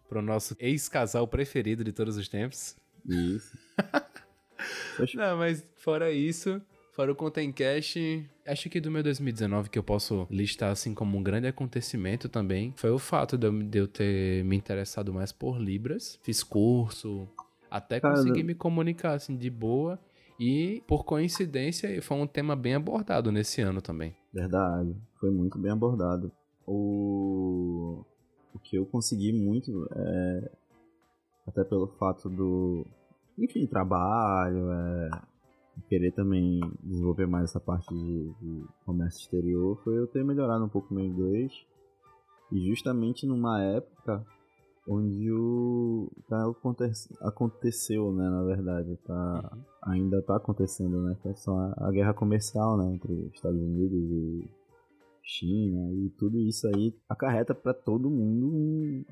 pro 0.06 0.20
nosso 0.20 0.54
ex-casal 0.60 1.26
preferido 1.26 1.82
de 1.82 1.92
todos 1.92 2.18
os 2.18 2.28
tempos. 2.28 2.76
Isso. 3.08 3.56
Não, 5.14 5.38
mas 5.38 5.66
fora 5.76 6.12
isso, 6.12 6.60
fora 6.96 7.12
o 7.12 7.14
Contencast, 7.14 8.26
acho 8.46 8.70
que 8.70 8.80
do 8.80 8.90
meu 8.90 9.02
2019 9.02 9.68
que 9.68 9.78
eu 9.78 9.82
posso 9.82 10.26
listar 10.30 10.70
assim 10.70 10.94
como 10.94 11.18
um 11.18 11.22
grande 11.22 11.46
acontecimento 11.46 12.26
também, 12.26 12.72
foi 12.74 12.90
o 12.90 12.98
fato 12.98 13.36
de 13.36 13.46
eu, 13.46 13.52
de 13.62 13.78
eu 13.78 13.86
ter 13.86 14.42
me 14.46 14.56
interessado 14.56 15.12
mais 15.12 15.30
por 15.30 15.60
Libras. 15.60 16.18
Fiz 16.22 16.42
curso, 16.42 17.28
até 17.70 18.00
Cara, 18.00 18.14
consegui 18.14 18.42
me 18.42 18.54
comunicar 18.54 19.12
assim 19.12 19.36
de 19.36 19.50
boa. 19.50 20.00
E, 20.40 20.82
por 20.86 21.04
coincidência, 21.04 22.00
foi 22.02 22.16
um 22.16 22.26
tema 22.26 22.54
bem 22.56 22.74
abordado 22.74 23.30
nesse 23.30 23.60
ano 23.62 23.80
também. 23.80 24.14
Verdade. 24.32 24.94
Foi 25.18 25.30
muito 25.30 25.58
bem 25.58 25.72
abordado. 25.72 26.30
O, 26.66 28.04
o 28.54 28.58
que 28.58 28.76
eu 28.76 28.84
consegui 28.84 29.32
muito 29.32 29.88
é. 29.94 30.50
Até 31.46 31.64
pelo 31.64 31.86
fato 31.86 32.28
do. 32.28 32.86
Enfim, 33.38 33.66
trabalho, 33.66 34.70
é. 34.72 35.10
Querer 35.88 36.12
também 36.12 36.60
desenvolver 36.82 37.26
mais 37.26 37.50
essa 37.50 37.60
parte 37.60 37.94
de, 37.94 38.32
de 38.40 38.64
comércio 38.84 39.20
exterior 39.20 39.80
foi 39.84 39.96
eu 39.98 40.06
ter 40.06 40.24
melhorado 40.24 40.64
um 40.64 40.68
pouco 40.68 40.92
meu 40.92 41.04
inglês. 41.04 41.52
E 42.52 42.66
justamente 42.66 43.26
numa 43.26 43.62
época 43.62 44.24
onde 44.88 45.30
o. 45.32 46.10
Tá, 46.28 46.48
aconte- 46.48 46.90
aconteceu, 47.20 48.12
né, 48.12 48.28
na 48.28 48.42
verdade. 48.44 48.96
Tá, 49.04 49.58
ainda 49.82 50.22
tá 50.22 50.36
acontecendo, 50.36 51.02
né? 51.02 51.16
Que 51.22 51.28
é 51.28 51.34
só 51.34 51.52
a, 51.56 51.88
a 51.88 51.90
guerra 51.92 52.14
comercial, 52.14 52.76
né? 52.76 52.94
Entre 52.94 53.12
Estados 53.34 53.60
Unidos 53.60 54.10
e 54.10 54.50
China 55.22 55.92
e 55.92 56.08
tudo 56.10 56.38
isso 56.38 56.66
aí 56.68 56.94
acarreta 57.08 57.52
para 57.54 57.74
todo 57.74 58.08
mundo 58.08 58.46
um, 58.46 59.04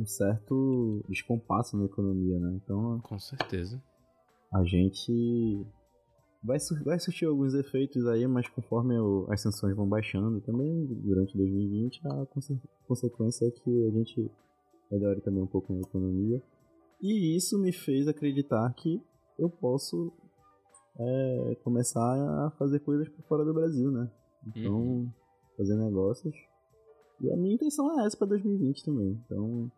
um 0.00 0.06
certo 0.06 1.04
descompasso 1.08 1.76
na 1.76 1.84
economia, 1.84 2.38
né? 2.40 2.58
Então 2.62 3.00
Com 3.00 3.18
certeza. 3.18 3.80
a 4.52 4.64
gente 4.64 5.64
vai, 6.42 6.58
vai 6.84 6.98
surtir 6.98 7.26
alguns 7.28 7.54
efeitos 7.54 8.06
aí, 8.06 8.26
mas 8.26 8.48
conforme 8.48 8.98
o- 8.98 9.26
as 9.30 9.40
sanções 9.40 9.74
vão 9.76 9.88
baixando 9.88 10.40
também 10.40 10.86
durante 10.86 11.36
2020, 11.36 12.00
a 12.06 12.26
conse- 12.26 12.60
consequência 12.86 13.46
é 13.46 13.50
que 13.50 13.86
a 13.86 13.90
gente 13.90 14.30
melhore 14.90 15.20
também 15.20 15.42
um 15.42 15.46
pouco 15.46 15.72
na 15.72 15.80
economia. 15.80 16.42
E 17.00 17.36
isso 17.36 17.58
me 17.58 17.72
fez 17.72 18.06
acreditar 18.08 18.72
que 18.74 19.00
eu 19.38 19.48
posso 19.48 20.12
é, 20.98 21.56
começar 21.64 22.46
a 22.46 22.50
fazer 22.58 22.80
coisas 22.80 23.08
por 23.08 23.22
fora 23.24 23.44
do 23.44 23.54
Brasil, 23.54 23.90
né? 23.90 24.10
Então, 24.46 24.74
Uhum. 24.76 25.08
fazer 25.56 25.74
negócios. 25.76 26.34
E 27.20 27.30
a 27.32 27.36
minha 27.36 27.54
intenção 27.54 27.98
é 28.00 28.04
essa 28.06 28.16
para 28.18 28.26
2020 28.26 28.84
também. 28.84 29.18
Então, 29.24 29.70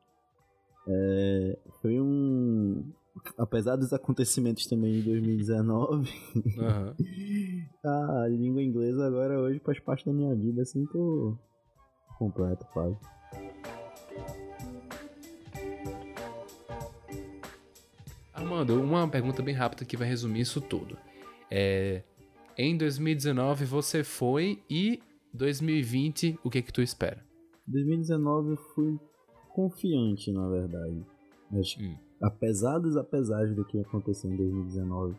é, 0.89 1.59
foi 1.81 2.01
um. 2.01 2.83
Apesar 3.39 3.77
dos 3.77 3.93
acontecimentos 3.93 4.67
também 4.67 4.95
de 4.95 5.03
2019, 5.03 6.11
Aham. 6.59 6.95
a 7.85 8.27
língua 8.29 8.63
inglesa 8.63 9.07
agora 9.07 9.39
hoje 9.39 9.59
faz 9.61 9.79
parte 9.81 10.07
da 10.07 10.13
minha 10.13 10.35
vida, 10.35 10.63
assim, 10.63 10.87
tô 10.87 11.37
completo, 12.19 12.67
quase. 12.73 12.97
Armando, 18.33 18.81
uma 18.81 19.07
pergunta 19.09 19.43
bem 19.43 19.55
rápida 19.55 19.85
que 19.85 19.97
vai 19.97 20.09
resumir 20.09 20.41
isso 20.41 20.61
tudo. 20.61 20.97
É, 21.51 22.03
em 22.57 22.77
2019 22.77 23.65
você 23.65 24.03
foi 24.03 24.63
e 24.69 25.01
2020 25.35 26.39
o 26.43 26.51
que 26.51 26.63
que 26.63 26.73
tu 26.73 26.83
espera? 26.83 27.25
2019 27.67 28.53
eu 28.53 28.57
fui 28.57 28.99
confiante, 29.55 30.33
na 30.33 30.49
verdade. 30.49 31.05
Mas, 31.51 31.77
Hum. 31.79 31.95
Apesar 32.23 32.79
dos 32.79 32.97
apesares 32.97 33.55
do 33.55 33.65
que 33.65 33.81
aconteceu 33.81 34.31
em 34.31 34.37
2019, 34.37 35.17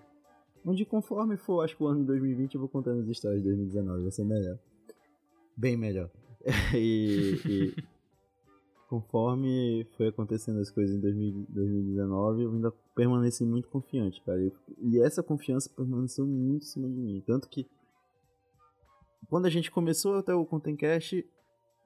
onde 0.66 0.86
conforme 0.86 1.36
for, 1.36 1.62
acho 1.62 1.76
que 1.76 1.84
o 1.84 1.88
ano 1.88 2.00
de 2.00 2.08
2020 2.08 2.56
eu 2.56 2.62
vou 2.62 2.70
contando 2.70 3.02
as 3.02 3.08
histórias 3.08 3.42
de 3.42 3.48
2019, 3.50 4.02
vai 4.04 4.12
ser 4.12 4.24
melhor. 4.24 4.58
Bem 5.56 5.76
melhor. 5.76 6.10
e, 6.74 7.40
e 7.46 7.84
conforme 8.88 9.86
foi 9.98 10.08
acontecendo 10.08 10.60
as 10.60 10.72
coisas 10.72 10.96
em 10.96 11.00
2000 11.00 11.46
2019, 11.50 12.44
eu 12.44 12.52
ainda 12.52 12.72
permaneci 12.96 13.46
muito 13.46 13.68
confiante, 13.68 14.22
cara. 14.22 14.40
E 14.80 15.00
essa 15.00 15.22
confiança 15.22 15.70
permaneceu 15.76 16.26
muito 16.26 16.64
em 16.64 16.68
cima 16.68 16.88
de 16.88 17.00
mim. 17.00 17.22
Tanto 17.26 17.50
que 17.50 17.68
quando 19.30 19.46
a 19.46 19.50
gente 19.50 19.72
começou 19.72 20.16
até 20.16 20.34
o 20.34 20.46
Contencast, 20.46 21.26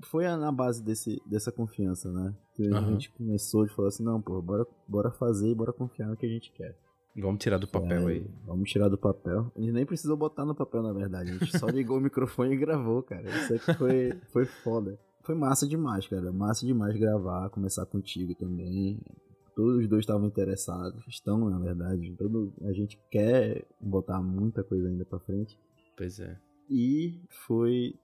foi 0.03 0.25
na 0.25 0.51
base 0.51 0.83
desse, 0.83 1.21
dessa 1.25 1.51
confiança, 1.51 2.11
né? 2.11 2.33
Que 2.53 2.67
a 2.73 2.81
gente 2.81 3.11
começou 3.11 3.65
de 3.65 3.73
falar 3.73 3.89
assim, 3.89 4.03
não, 4.03 4.21
pô, 4.21 4.41
bora, 4.41 4.65
bora 4.87 5.11
fazer 5.11 5.49
e 5.49 5.55
bora 5.55 5.73
confiar 5.73 6.07
no 6.07 6.17
que 6.17 6.25
a 6.25 6.29
gente 6.29 6.51
quer. 6.51 6.75
Vamos 7.15 7.41
tirar 7.41 7.57
do 7.57 7.67
papel 7.67 8.07
É, 8.09 8.11
aí. 8.11 8.27
Vamos 8.45 8.69
tirar 8.69 8.89
do 8.89 8.97
papel. 8.97 9.51
A 9.55 9.59
gente 9.59 9.71
nem 9.71 9.85
precisou 9.85 10.15
botar 10.15 10.45
no 10.45 10.53
papel, 10.53 10.83
na 10.83 10.93
verdade. 10.93 11.31
A 11.31 11.33
gente 11.33 11.57
só 11.57 11.67
ligou 11.67 11.97
o 11.97 12.01
microfone 12.01 12.53
e 12.53 12.57
gravou, 12.57 13.01
cara. 13.01 13.27
Isso 13.27 13.55
aqui 13.55 13.73
foi, 13.73 14.13
foi 14.31 14.45
foda. 14.45 14.99
Foi 15.23 15.33
massa 15.33 15.67
demais, 15.67 16.07
cara. 16.07 16.31
Massa 16.31 16.65
demais 16.65 16.95
gravar, 16.95 17.49
começar 17.49 17.85
contigo 17.87 18.35
também. 18.35 18.99
Todos 19.55 19.81
os 19.81 19.87
dois 19.87 20.01
estavam 20.01 20.27
interessados. 20.27 21.03
Estão, 21.07 21.49
na 21.49 21.57
verdade. 21.57 22.13
Todo, 22.15 22.53
a 22.61 22.71
gente 22.71 22.99
quer 23.09 23.65
botar 23.81 24.21
muita 24.21 24.63
coisa 24.63 24.87
ainda 24.87 25.03
pra 25.03 25.19
frente. 25.19 25.57
Pois 25.97 26.19
é. 26.19 26.37
E 26.69 27.19
foi 27.47 27.95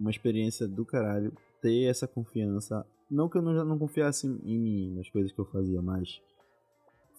uma 0.00 0.10
experiência 0.10 0.66
do 0.66 0.84
caralho 0.84 1.32
ter 1.60 1.84
essa 1.84 2.08
confiança. 2.08 2.86
Não 3.10 3.28
que 3.28 3.36
eu 3.36 3.42
não, 3.42 3.64
não 3.64 3.78
confiasse 3.78 4.26
em 4.26 4.58
mim, 4.58 4.94
nas 4.96 5.10
coisas 5.10 5.30
que 5.30 5.38
eu 5.38 5.44
fazia, 5.44 5.82
mas 5.82 6.20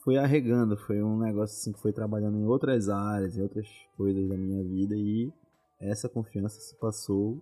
foi 0.04 0.18
arregando. 0.18 0.76
Foi 0.76 1.02
um 1.02 1.20
negócio 1.20 1.56
assim 1.56 1.72
que 1.72 1.80
foi 1.80 1.94
trabalhando 1.94 2.38
em 2.38 2.46
outras 2.46 2.90
áreas, 2.90 3.38
em 3.38 3.42
outras 3.44 3.68
coisas 3.96 4.28
da 4.28 4.36
minha 4.36 4.64
vida. 4.64 4.96
E 4.96 5.32
essa 5.80 6.10
confiança 6.10 6.60
se 6.60 6.76
passou 6.76 7.40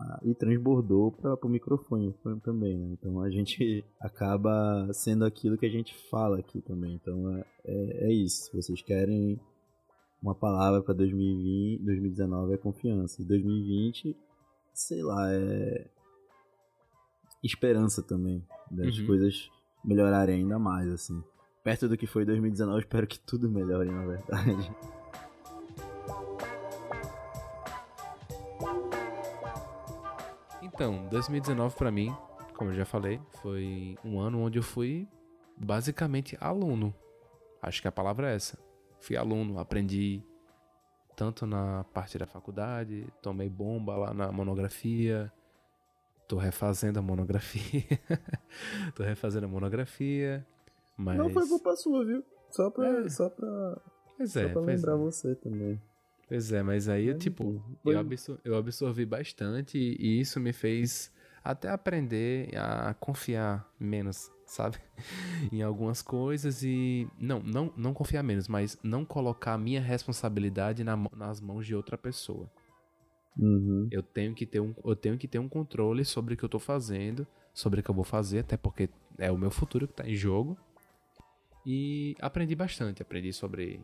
ah, 0.00 0.20
e 0.24 0.34
transbordou 0.34 1.12
para 1.12 1.34
o 1.42 1.48
microfone 1.48 2.14
tam- 2.22 2.38
também. 2.38 2.78
Né? 2.78 2.88
Então 2.92 3.20
a 3.20 3.30
gente 3.30 3.84
acaba 4.00 4.88
sendo 4.92 5.24
aquilo 5.24 5.58
que 5.58 5.66
a 5.66 5.70
gente 5.70 5.94
fala 6.10 6.38
aqui 6.38 6.62
também. 6.62 6.94
Então 6.94 7.36
é, 7.36 7.44
é, 7.64 8.06
é 8.08 8.12
isso. 8.12 8.46
Se 8.46 8.56
vocês 8.56 8.80
querem 8.82 9.38
uma 10.22 10.34
palavra 10.34 10.82
para 10.82 10.94
2020, 10.94 11.82
2019 11.82 12.54
é 12.54 12.56
confiança. 12.56 13.20
E 13.20 13.24
2020, 13.26 14.16
sei 14.74 15.02
lá, 15.02 15.32
é 15.32 15.86
esperança 17.42 18.02
também 18.02 18.44
das 18.70 18.98
Uhum. 18.98 19.06
coisas 19.06 19.50
melhorarem 19.84 20.36
ainda 20.40 20.58
mais, 20.58 20.88
assim. 20.90 21.22
Perto 21.62 21.88
do 21.88 21.96
que 21.96 22.06
foi 22.06 22.24
2019, 22.24 22.80
espero 22.80 23.06
que 23.06 23.18
tudo 23.18 23.48
melhore, 23.50 23.90
na 23.90 24.04
verdade. 24.06 24.70
Então, 30.62 31.06
2019 31.10 31.76
pra 31.76 31.90
mim, 31.90 32.14
como 32.56 32.70
eu 32.70 32.74
já 32.74 32.84
falei, 32.84 33.20
foi 33.42 33.96
um 34.04 34.18
ano 34.18 34.40
onde 34.40 34.58
eu 34.58 34.62
fui 34.62 35.08
basicamente 35.56 36.36
aluno. 36.40 36.94
Acho 37.62 37.80
que 37.82 37.88
a 37.88 37.92
palavra 37.92 38.30
é 38.30 38.34
essa. 38.34 38.58
Fui 39.00 39.16
aluno, 39.16 39.58
aprendi 39.58 40.22
tanto 41.16 41.46
na 41.46 41.84
parte 41.92 42.18
da 42.18 42.26
faculdade, 42.26 43.06
tomei 43.22 43.48
bomba 43.48 43.96
lá 43.96 44.12
na 44.14 44.30
monografia, 44.32 45.32
tô 46.28 46.36
refazendo 46.36 46.98
a 46.98 47.02
monografia. 47.02 47.82
tô 48.94 49.02
refazendo 49.02 49.46
a 49.46 49.48
monografia, 49.48 50.46
mas 50.96 51.16
Não 51.18 51.30
foi 51.30 51.46
culpa 51.46 51.74
sua, 51.76 52.04
viu? 52.04 52.24
Só 52.50 52.70
pra, 52.70 52.88
É. 53.04 53.08
só 53.08 53.28
pra, 53.28 53.78
Pois 54.16 54.36
é, 54.36 54.42
só 54.42 54.48
pra 54.52 54.62
pois 54.62 54.66
lembrar 54.76 54.92
é. 54.94 54.96
você 54.96 55.34
também. 55.34 55.80
Pois 56.28 56.52
é, 56.52 56.62
mas 56.62 56.88
aí, 56.88 57.12
Mas, 57.12 57.22
tipo, 57.22 57.62
eu, 57.84 57.98
absor- 57.98 58.38
eu 58.44 58.56
absorvi 58.56 59.04
bastante 59.04 59.76
e 59.78 60.20
isso 60.20 60.40
me 60.40 60.52
fez 60.52 61.12
até 61.44 61.68
aprender 61.68 62.56
a 62.56 62.94
confiar 62.94 63.70
menos, 63.78 64.32
sabe? 64.46 64.78
em 65.52 65.62
algumas 65.62 66.00
coisas 66.00 66.62
e. 66.62 67.06
Não, 67.18 67.40
não, 67.40 67.72
não 67.76 67.92
confiar 67.92 68.22
menos, 68.22 68.48
mas 68.48 68.78
não 68.82 69.04
colocar 69.04 69.52
a 69.52 69.58
minha 69.58 69.80
responsabilidade 69.80 70.82
na 70.82 70.96
nas 71.14 71.40
mãos 71.40 71.66
de 71.66 71.74
outra 71.74 71.98
pessoa. 71.98 72.50
Uhum. 73.38 73.88
Eu 73.90 74.02
tenho 74.02 74.34
que 74.34 74.46
ter 74.46 74.60
um, 74.60 74.74
eu 74.84 74.96
tenho 74.96 75.18
que 75.18 75.28
ter 75.28 75.38
um 75.38 75.48
controle 75.48 76.04
sobre 76.04 76.34
o 76.34 76.36
que 76.36 76.44
eu 76.44 76.48
tô 76.48 76.58
fazendo, 76.58 77.26
sobre 77.52 77.80
o 77.80 77.82
que 77.82 77.90
eu 77.90 77.94
vou 77.94 78.04
fazer, 78.04 78.38
até 78.38 78.56
porque 78.56 78.88
é 79.18 79.30
o 79.30 79.36
meu 79.36 79.50
futuro 79.50 79.86
que 79.86 79.94
tá 79.94 80.08
em 80.08 80.14
jogo. 80.14 80.56
E 81.66 82.14
aprendi 82.20 82.54
bastante, 82.54 83.02
aprendi 83.02 83.32
sobre 83.32 83.80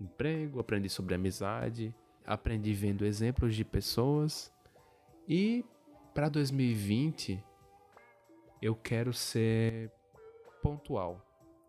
emprego, 0.00 0.60
aprendi 0.60 0.88
sobre 0.88 1.14
amizade, 1.14 1.94
aprendi 2.24 2.72
vendo 2.72 3.04
exemplos 3.04 3.54
de 3.54 3.64
pessoas. 3.64 4.52
E 5.28 5.64
para 6.14 6.28
2020 6.28 7.42
eu 8.60 8.74
quero 8.76 9.12
ser 9.12 9.90
pontual. 10.62 11.20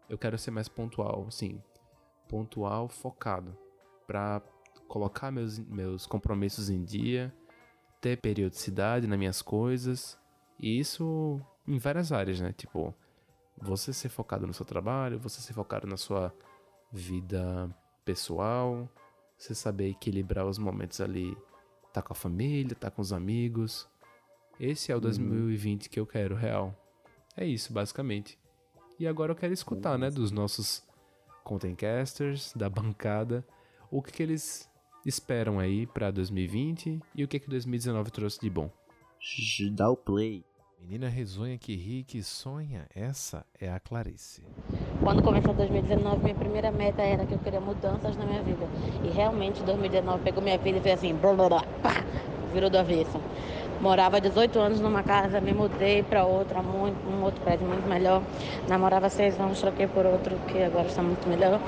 Eu 0.08 0.18
quero 0.18 0.38
ser 0.38 0.52
mais 0.52 0.68
pontual, 0.68 1.30
sim. 1.32 1.62
Pontual, 2.30 2.88
focado 2.88 3.58
para 4.06 4.42
colocar 4.88 5.32
meus, 5.32 5.58
meus 5.58 6.06
compromissos 6.06 6.70
em 6.70 6.84
dia, 6.84 7.34
ter 8.00 8.18
periodicidade 8.18 9.08
nas 9.08 9.18
minhas 9.18 9.42
coisas, 9.42 10.20
e 10.60 10.78
isso 10.80 11.42
em 11.68 11.80
várias 11.80 12.12
áreas, 12.12 12.40
né? 12.40 12.54
Tipo, 12.54 12.94
você 13.58 13.92
ser 13.92 14.10
focado 14.10 14.46
no 14.46 14.54
seu 14.54 14.66
trabalho, 14.66 15.18
você 15.18 15.42
ser 15.42 15.54
focado 15.54 15.88
na 15.88 15.98
sua 15.98 16.34
vida 16.92 17.74
pessoal, 18.06 18.88
você 19.38 19.56
saber 19.56 19.90
equilibrar 19.90 20.46
os 20.46 20.58
momentos 20.58 21.02
ali, 21.02 21.36
tá 21.92 22.02
com 22.02 22.14
a 22.14 22.16
família, 22.16 22.76
tá 22.76 22.92
com 22.92 23.02
os 23.02 23.12
amigos. 23.12 23.90
Esse 24.66 24.94
é 24.94 24.96
o 24.96 25.02
2020 25.02 25.90
que 25.90 26.00
eu 26.00 26.06
quero, 26.06 26.36
real. 26.36 26.74
É 27.36 27.46
isso, 27.46 27.74
basicamente. 27.74 28.40
E 28.98 29.06
agora 29.06 29.34
eu 29.34 29.36
quero 29.36 29.52
escutar, 29.52 29.98
né, 29.98 30.10
dos 30.10 30.32
nossos 30.32 30.82
contentcasters, 31.44 32.54
da 32.56 32.70
bancada, 32.70 33.46
o 33.92 34.02
que, 34.02 34.14
que 34.14 34.24
eles 34.24 34.70
esperam 35.06 35.60
aí 35.60 35.86
pra 35.86 36.12
2020 36.12 37.02
e 37.14 37.26
o 37.26 37.28
que 37.28 37.42
que 37.42 37.50
2019 37.50 38.10
trouxe 38.10 38.40
de 38.40 38.50
bom. 38.50 38.72
Dá 39.74 39.90
o 39.90 39.98
play. 39.98 40.46
Menina 40.80 41.10
risonha 41.10 41.58
que 41.58 41.76
ri 41.76 42.00
e 42.00 42.04
que 42.06 42.24
sonha, 42.24 42.88
essa 42.96 43.46
é 43.60 43.70
a 43.70 43.82
Clarice. 43.82 44.44
Quando 45.02 45.22
começou 45.22 45.54
2019, 45.54 46.24
minha 46.24 46.36
primeira 46.36 46.72
meta 46.72 47.02
era 47.02 47.26
que 47.26 47.34
eu 47.34 47.40
queria 47.40 47.60
mudanças 47.60 48.16
na 48.16 48.26
minha 48.26 48.42
vida. 48.42 48.66
E 49.04 49.10
realmente 49.10 49.62
2019 49.62 50.24
pegou 50.24 50.42
minha 50.42 50.58
vida 50.58 50.78
e 50.78 50.82
fez 50.82 51.00
assim, 51.00 51.14
blá, 51.14 51.34
blá, 51.34 51.50
blá, 51.50 51.64
pá, 51.82 52.06
virou 52.54 52.70
do 52.70 52.78
avesso. 52.78 53.20
Morava 53.84 54.16
há 54.16 54.20
18 54.22 54.58
anos 54.60 54.80
numa 54.80 55.04
casa, 55.04 55.42
me 55.42 55.54
mudei 55.54 56.04
para 56.04 56.24
outra, 56.24 56.64
muito, 56.64 56.96
um 57.06 57.22
outro 57.22 57.42
prédio 57.42 57.68
muito 57.68 57.86
melhor. 57.86 58.24
Namorava 58.66 59.10
seis 59.10 59.38
anos, 59.38 59.60
troquei 59.60 59.88
por 59.88 60.06
outro 60.06 60.38
que 60.48 60.64
agora 60.64 60.88
está 60.88 61.04
muito 61.04 61.28
melhor. 61.28 61.60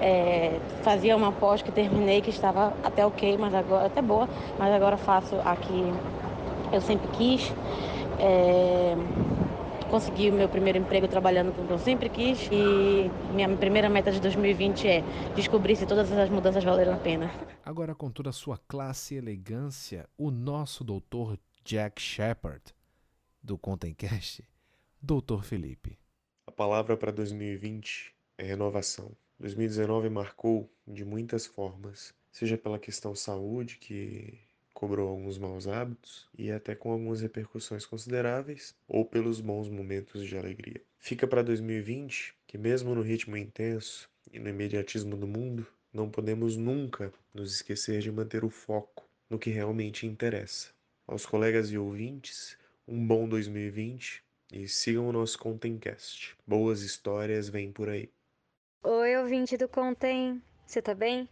É, 0.00 0.58
fazia 0.82 1.16
uma 1.16 1.30
pós 1.30 1.62
que 1.62 1.70
terminei, 1.70 2.22
que 2.22 2.30
estava 2.30 2.74
até 2.82 3.06
ok, 3.06 3.38
mas 3.38 3.54
agora 3.54 3.86
até 3.86 4.02
boa, 4.02 4.28
mas 4.58 4.74
agora 4.74 4.96
faço 4.96 5.36
aqui 5.44 5.94
eu 6.72 6.80
sempre 6.80 7.06
quis. 7.16 7.52
É, 8.18 8.96
consegui 9.88 10.28
o 10.28 10.32
meu 10.32 10.48
primeiro 10.48 10.76
emprego 10.76 11.06
trabalhando 11.06 11.54
com 11.54 11.62
o 11.62 11.66
que 11.68 11.72
eu 11.72 11.78
sempre 11.78 12.08
quis 12.08 12.48
e 12.50 13.08
minha 13.32 13.48
primeira 13.56 13.88
meta 13.88 14.10
de 14.10 14.20
2020 14.20 14.88
é 14.88 15.04
descobrir 15.36 15.76
se 15.76 15.86
todas 15.86 16.10
essas 16.10 16.30
mudanças 16.30 16.64
valeram 16.64 16.94
a 16.94 16.96
pena. 16.96 17.30
Agora, 17.64 17.94
com 17.94 18.10
toda 18.10 18.30
a 18.30 18.32
sua 18.32 18.58
classe 18.66 19.14
e 19.14 19.18
elegância, 19.18 20.08
o 20.18 20.32
nosso 20.32 20.82
doutor 20.82 21.38
Jack 21.72 22.02
Shepard, 22.02 22.74
do 23.40 23.56
Contencast, 23.56 24.42
doutor 25.00 25.44
Felipe. 25.44 25.96
A 26.44 26.50
palavra 26.50 26.96
para 26.96 27.12
2020 27.12 28.12
é 28.36 28.42
renovação. 28.42 29.16
2019 29.38 30.08
marcou 30.08 30.68
de 30.84 31.04
muitas 31.04 31.46
formas, 31.46 32.12
seja 32.32 32.58
pela 32.58 32.76
questão 32.76 33.14
saúde, 33.14 33.78
que 33.78 34.36
cobrou 34.74 35.10
alguns 35.10 35.38
maus 35.38 35.68
hábitos, 35.68 36.28
e 36.36 36.50
até 36.50 36.74
com 36.74 36.90
algumas 36.90 37.20
repercussões 37.20 37.86
consideráveis, 37.86 38.74
ou 38.88 39.04
pelos 39.04 39.40
bons 39.40 39.68
momentos 39.68 40.26
de 40.26 40.36
alegria. 40.36 40.82
Fica 40.98 41.24
para 41.24 41.40
2020 41.40 42.34
que, 42.48 42.58
mesmo 42.58 42.96
no 42.96 43.00
ritmo 43.00 43.36
intenso 43.36 44.10
e 44.32 44.40
no 44.40 44.48
imediatismo 44.48 45.16
do 45.16 45.28
mundo, 45.28 45.64
não 45.92 46.10
podemos 46.10 46.56
nunca 46.56 47.12
nos 47.32 47.54
esquecer 47.54 48.00
de 48.00 48.10
manter 48.10 48.42
o 48.44 48.50
foco 48.50 49.08
no 49.30 49.38
que 49.38 49.50
realmente 49.50 50.04
interessa. 50.04 50.79
Aos 51.10 51.26
colegas 51.26 51.72
e 51.72 51.76
ouvintes, 51.76 52.56
um 52.86 53.04
bom 53.04 53.28
2020 53.28 54.22
e 54.52 54.68
sigam 54.68 55.08
o 55.08 55.12
nosso 55.12 55.36
Contencast. 55.40 56.36
Boas 56.46 56.82
histórias 56.82 57.48
vêm 57.48 57.72
por 57.72 57.88
aí. 57.88 58.08
Oi, 58.84 59.16
ouvinte 59.16 59.56
do 59.56 59.68
Contem, 59.68 60.40
você 60.64 60.80
tá 60.80 60.94
bem? 60.94 61.28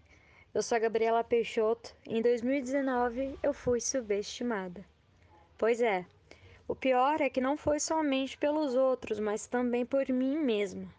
Eu 0.52 0.64
sou 0.64 0.74
a 0.74 0.80
Gabriela 0.80 1.22
Peixoto 1.22 1.94
em 2.04 2.20
2019 2.20 3.38
eu 3.40 3.54
fui 3.54 3.80
subestimada. 3.80 4.84
Pois 5.56 5.80
é, 5.80 6.04
o 6.66 6.74
pior 6.74 7.20
é 7.20 7.30
que 7.30 7.40
não 7.40 7.56
foi 7.56 7.78
somente 7.78 8.36
pelos 8.36 8.74
outros, 8.74 9.20
mas 9.20 9.46
também 9.46 9.86
por 9.86 10.08
mim 10.08 10.38
mesma. 10.38 10.92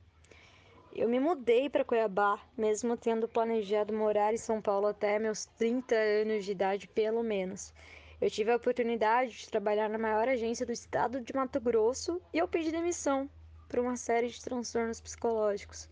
Eu 0.96 1.10
me 1.10 1.20
mudei 1.20 1.70
para 1.70 1.84
Cuiabá, 1.84 2.40
mesmo 2.58 2.96
tendo 2.96 3.28
planejado 3.28 3.94
morar 3.94 4.34
em 4.34 4.38
São 4.38 4.62
Paulo 4.62 4.88
até 4.88 5.20
meus 5.20 5.44
30 5.58 5.96
anos 5.96 6.46
de 6.46 6.54
idade, 6.54 6.88
pelo 6.88 7.22
menos. 7.22 7.74
Eu 8.22 8.30
tive 8.30 8.52
a 8.52 8.58
oportunidade 8.58 9.32
de 9.32 9.50
trabalhar 9.50 9.90
na 9.90 9.98
maior 9.98 10.28
agência 10.28 10.66
do 10.66 10.74
estado 10.74 11.22
de 11.22 11.34
Mato 11.34 11.58
Grosso 11.62 12.22
e 12.34 12.38
eu 12.38 12.50
pedi 12.50 12.70
demissão 12.70 13.30
por 13.70 13.80
uma 13.80 13.96
série 13.96 14.28
de 14.28 14.44
transtornos 14.44 15.00
psicológicos. 15.00 15.90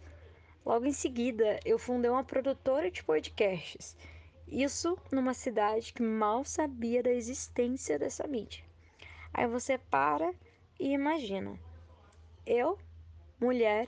Logo 0.66 0.86
em 0.86 0.92
seguida, 0.92 1.58
eu 1.64 1.80
fundei 1.80 2.12
uma 2.12 2.26
produtora 2.26 2.92
de 2.92 3.02
podcasts. 3.02 3.96
Isso 4.46 4.98
numa 5.10 5.34
cidade 5.34 5.94
que 5.94 6.04
mal 6.04 6.44
sabia 6.44 7.02
da 7.02 7.12
existência 7.12 7.98
dessa 7.98 8.28
mídia. 8.28 8.62
Aí 9.34 9.48
você 9.48 9.78
para 9.78 10.34
e 10.78 10.92
imagina. 10.92 11.58
Eu, 12.46 12.78
mulher, 13.40 13.88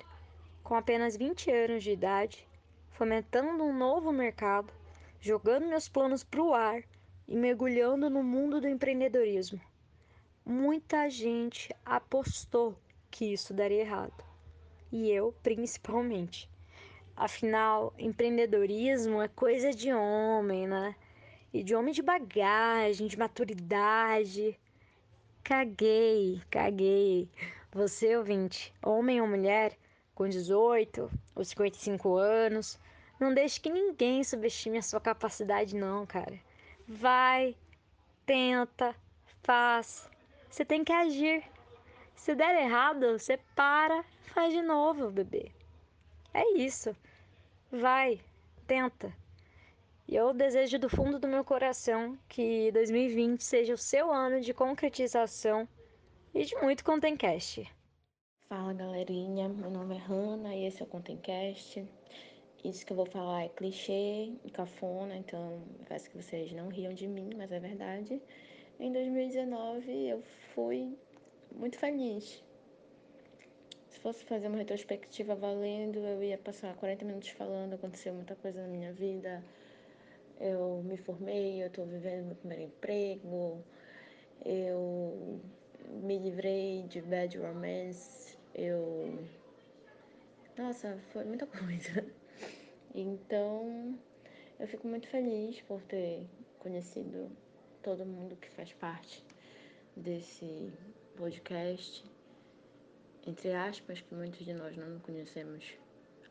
com 0.63 0.75
apenas 0.75 1.17
20 1.17 1.51
anos 1.51 1.83
de 1.83 1.91
idade, 1.91 2.47
fomentando 2.91 3.65
um 3.65 3.77
novo 3.77 4.13
mercado, 4.13 4.71
jogando 5.19 5.67
meus 5.67 5.89
planos 5.89 6.23
para 6.23 6.41
o 6.41 6.53
ar 6.53 6.85
e 7.29 7.35
mergulhando 7.35 8.09
no 8.09 8.23
mundo 8.23 8.59
do 8.59 8.67
empreendedorismo. 8.67 9.61
Muita 10.43 11.07
gente 11.11 11.69
apostou 11.85 12.75
que 13.11 13.31
isso 13.31 13.53
daria 13.53 13.81
errado. 13.81 14.25
E 14.91 15.11
eu, 15.11 15.31
principalmente. 15.43 16.49
Afinal, 17.15 17.93
empreendedorismo 17.99 19.21
é 19.21 19.27
coisa 19.27 19.69
de 19.71 19.93
homem, 19.93 20.67
né? 20.67 20.95
E 21.53 21.61
de 21.61 21.75
homem 21.75 21.93
de 21.93 22.01
bagagem, 22.01 23.05
de 23.05 23.19
maturidade. 23.19 24.59
Caguei, 25.43 26.41
caguei. 26.49 27.29
Você, 27.71 28.17
ouvinte, 28.17 28.73
homem 28.83 29.21
ou 29.21 29.27
mulher, 29.27 29.77
com 30.15 30.27
18 30.27 31.11
ou 31.35 31.45
55 31.45 32.15
anos, 32.15 32.79
não 33.19 33.31
deixe 33.31 33.61
que 33.61 33.69
ninguém 33.69 34.23
subestime 34.23 34.79
a 34.79 34.81
sua 34.81 34.99
capacidade, 34.99 35.75
não, 35.75 36.07
cara. 36.07 36.48
Vai, 36.91 37.55
tenta, 38.25 38.95
faz. 39.43 40.09
Você 40.49 40.65
tem 40.65 40.83
que 40.83 40.91
agir. 40.91 41.43
Se 42.15 42.33
der 42.33 42.63
errado, 42.63 43.19
você 43.19 43.37
para, 43.55 44.03
faz 44.23 44.51
de 44.51 44.63
novo, 44.63 45.11
bebê. 45.11 45.51
É 46.33 46.57
isso. 46.57 46.95
Vai, 47.71 48.19
tenta. 48.65 49.13
E 50.07 50.15
eu 50.15 50.33
desejo 50.33 50.79
do 50.79 50.89
fundo 50.89 51.19
do 51.19 51.27
meu 51.27 51.45
coração 51.45 52.17
que 52.27 52.71
2020 52.71 53.43
seja 53.43 53.75
o 53.75 53.77
seu 53.77 54.11
ano 54.11 54.41
de 54.41 54.51
concretização 54.51 55.69
e 56.33 56.43
de 56.43 56.55
muito 56.55 56.83
Contencast. 56.83 57.71
Fala 58.47 58.73
galerinha, 58.73 59.47
meu 59.47 59.69
nome 59.69 59.95
é 59.95 59.99
Hanna 59.99 60.55
e 60.55 60.65
esse 60.65 60.81
é 60.81 60.85
o 60.85 60.89
Contencast. 60.89 61.87
Isso 62.63 62.85
que 62.85 62.91
eu 62.91 62.97
vou 62.97 63.05
falar 63.05 63.45
é 63.45 63.49
clichê 63.49 64.33
cafona, 64.51 65.15
então 65.15 65.61
peço 65.87 66.09
que 66.09 66.17
vocês 66.17 66.51
não 66.51 66.67
riam 66.67 66.93
de 66.93 67.07
mim, 67.07 67.29
mas 67.37 67.51
é 67.53 67.59
verdade. 67.59 68.21
Em 68.77 68.91
2019 68.91 70.07
eu 70.07 70.21
fui 70.53 70.97
muito 71.53 71.77
feliz. 71.79 72.43
Se 73.87 73.99
fosse 73.99 74.25
fazer 74.25 74.47
uma 74.47 74.57
retrospectiva 74.57 75.35
valendo, 75.35 75.99
eu 75.99 76.21
ia 76.21 76.37
passar 76.37 76.75
40 76.75 77.05
minutos 77.05 77.29
falando, 77.29 77.73
aconteceu 77.75 78.13
muita 78.13 78.35
coisa 78.35 78.61
na 78.61 78.67
minha 78.67 78.91
vida. 78.91 79.41
Eu 80.39 80.83
me 80.83 80.97
formei, 80.97 81.63
eu 81.63 81.67
estou 81.67 81.85
vivendo 81.85 82.27
meu 82.27 82.35
primeiro 82.35 82.63
emprego, 82.63 83.63
eu 84.45 85.39
me 86.01 86.17
livrei 86.17 86.83
de 86.83 87.01
bad 87.01 87.37
romance, 87.37 88.37
eu. 88.53 89.17
Nossa, 90.57 90.97
foi 91.13 91.23
muita 91.23 91.47
coisa. 91.47 92.18
Então, 92.93 93.97
eu 94.59 94.67
fico 94.67 94.87
muito 94.87 95.07
feliz 95.07 95.61
por 95.61 95.81
ter 95.83 96.27
conhecido 96.57 97.29
todo 97.83 98.05
mundo 98.05 98.35
que 98.35 98.49
faz 98.49 98.73
parte 98.73 99.23
desse 99.95 100.71
podcast, 101.15 102.03
entre 103.27 103.53
aspas, 103.53 104.01
que 104.01 104.15
muitos 104.15 104.43
de 104.43 104.53
nós 104.53 104.75
não 104.75 104.99
conhecemos 104.99 105.63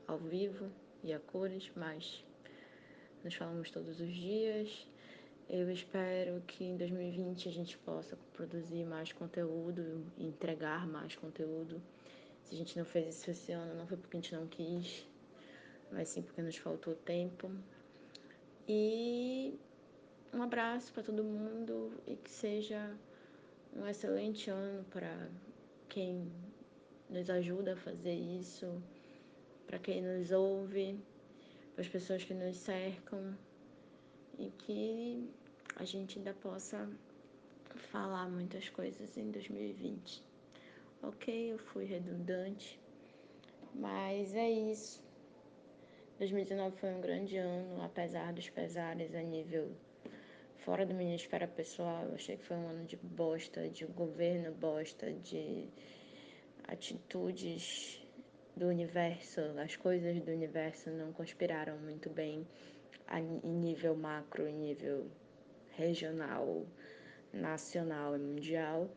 ao 0.06 0.18
vivo 0.18 0.70
e 1.02 1.12
a 1.12 1.20
cores, 1.20 1.70
mas 1.76 2.24
nos 3.22 3.34
falamos 3.34 3.70
todos 3.70 4.00
os 4.00 4.12
dias. 4.12 4.86
Eu 5.48 5.70
espero 5.70 6.42
que 6.46 6.64
em 6.64 6.76
2020 6.76 7.48
a 7.48 7.52
gente 7.52 7.78
possa 7.78 8.18
produzir 8.32 8.84
mais 8.84 9.12
conteúdo, 9.12 10.04
entregar 10.18 10.86
mais 10.86 11.14
conteúdo. 11.14 11.80
Se 12.42 12.54
a 12.54 12.58
gente 12.58 12.76
não 12.76 12.84
fez 12.84 13.14
isso 13.14 13.30
esse 13.30 13.52
ano, 13.52 13.74
não 13.74 13.86
foi 13.86 13.96
porque 13.96 14.16
a 14.16 14.20
gente 14.20 14.34
não 14.34 14.46
quis, 14.46 15.06
mas 15.90 16.08
sim 16.08 16.22
porque 16.22 16.42
nos 16.42 16.56
faltou 16.56 16.94
tempo. 16.94 17.50
E 18.68 19.58
um 20.32 20.42
abraço 20.42 20.92
para 20.92 21.02
todo 21.02 21.24
mundo 21.24 21.92
e 22.06 22.16
que 22.16 22.30
seja 22.30 22.94
um 23.74 23.86
excelente 23.86 24.50
ano 24.50 24.84
para 24.90 25.28
quem 25.88 26.30
nos 27.08 27.30
ajuda 27.30 27.72
a 27.72 27.76
fazer 27.76 28.14
isso, 28.14 28.82
para 29.66 29.78
quem 29.78 30.02
nos 30.02 30.30
ouve, 30.30 30.98
para 31.74 31.82
as 31.82 31.88
pessoas 31.88 32.24
que 32.24 32.34
nos 32.34 32.56
cercam 32.56 33.36
e 34.38 34.50
que 34.50 35.28
a 35.76 35.84
gente 35.84 36.18
ainda 36.18 36.34
possa 36.34 36.88
falar 37.90 38.28
muitas 38.28 38.68
coisas 38.68 39.16
em 39.16 39.30
2020. 39.30 40.22
Ok, 41.02 41.52
eu 41.52 41.58
fui 41.58 41.84
redundante, 41.84 42.78
mas 43.74 44.34
é 44.34 44.50
isso. 44.50 45.07
2019 46.18 46.76
foi 46.78 46.90
um 46.90 47.00
grande 47.00 47.36
ano, 47.36 47.80
apesar 47.80 48.32
dos 48.32 48.50
pesares 48.50 49.14
a 49.14 49.22
nível 49.22 49.70
fora 50.58 50.84
do 50.84 50.92
minha 50.92 51.14
esfera 51.14 51.46
pessoal. 51.46 52.08
Achei 52.12 52.36
que 52.36 52.44
foi 52.44 52.56
um 52.56 52.68
ano 52.68 52.84
de 52.84 52.96
bosta, 52.96 53.68
de 53.68 53.86
governo 53.86 54.52
bosta, 54.52 55.12
de 55.12 55.68
atitudes 56.66 58.04
do 58.56 58.66
universo. 58.66 59.40
As 59.62 59.76
coisas 59.76 60.20
do 60.20 60.32
universo 60.32 60.90
não 60.90 61.12
conspiraram 61.12 61.78
muito 61.78 62.10
bem 62.10 62.44
em 63.14 63.52
nível 63.52 63.94
macro, 63.94 64.48
em 64.48 64.54
nível 64.54 65.06
regional, 65.76 66.66
nacional 67.32 68.16
e 68.16 68.18
mundial 68.18 68.90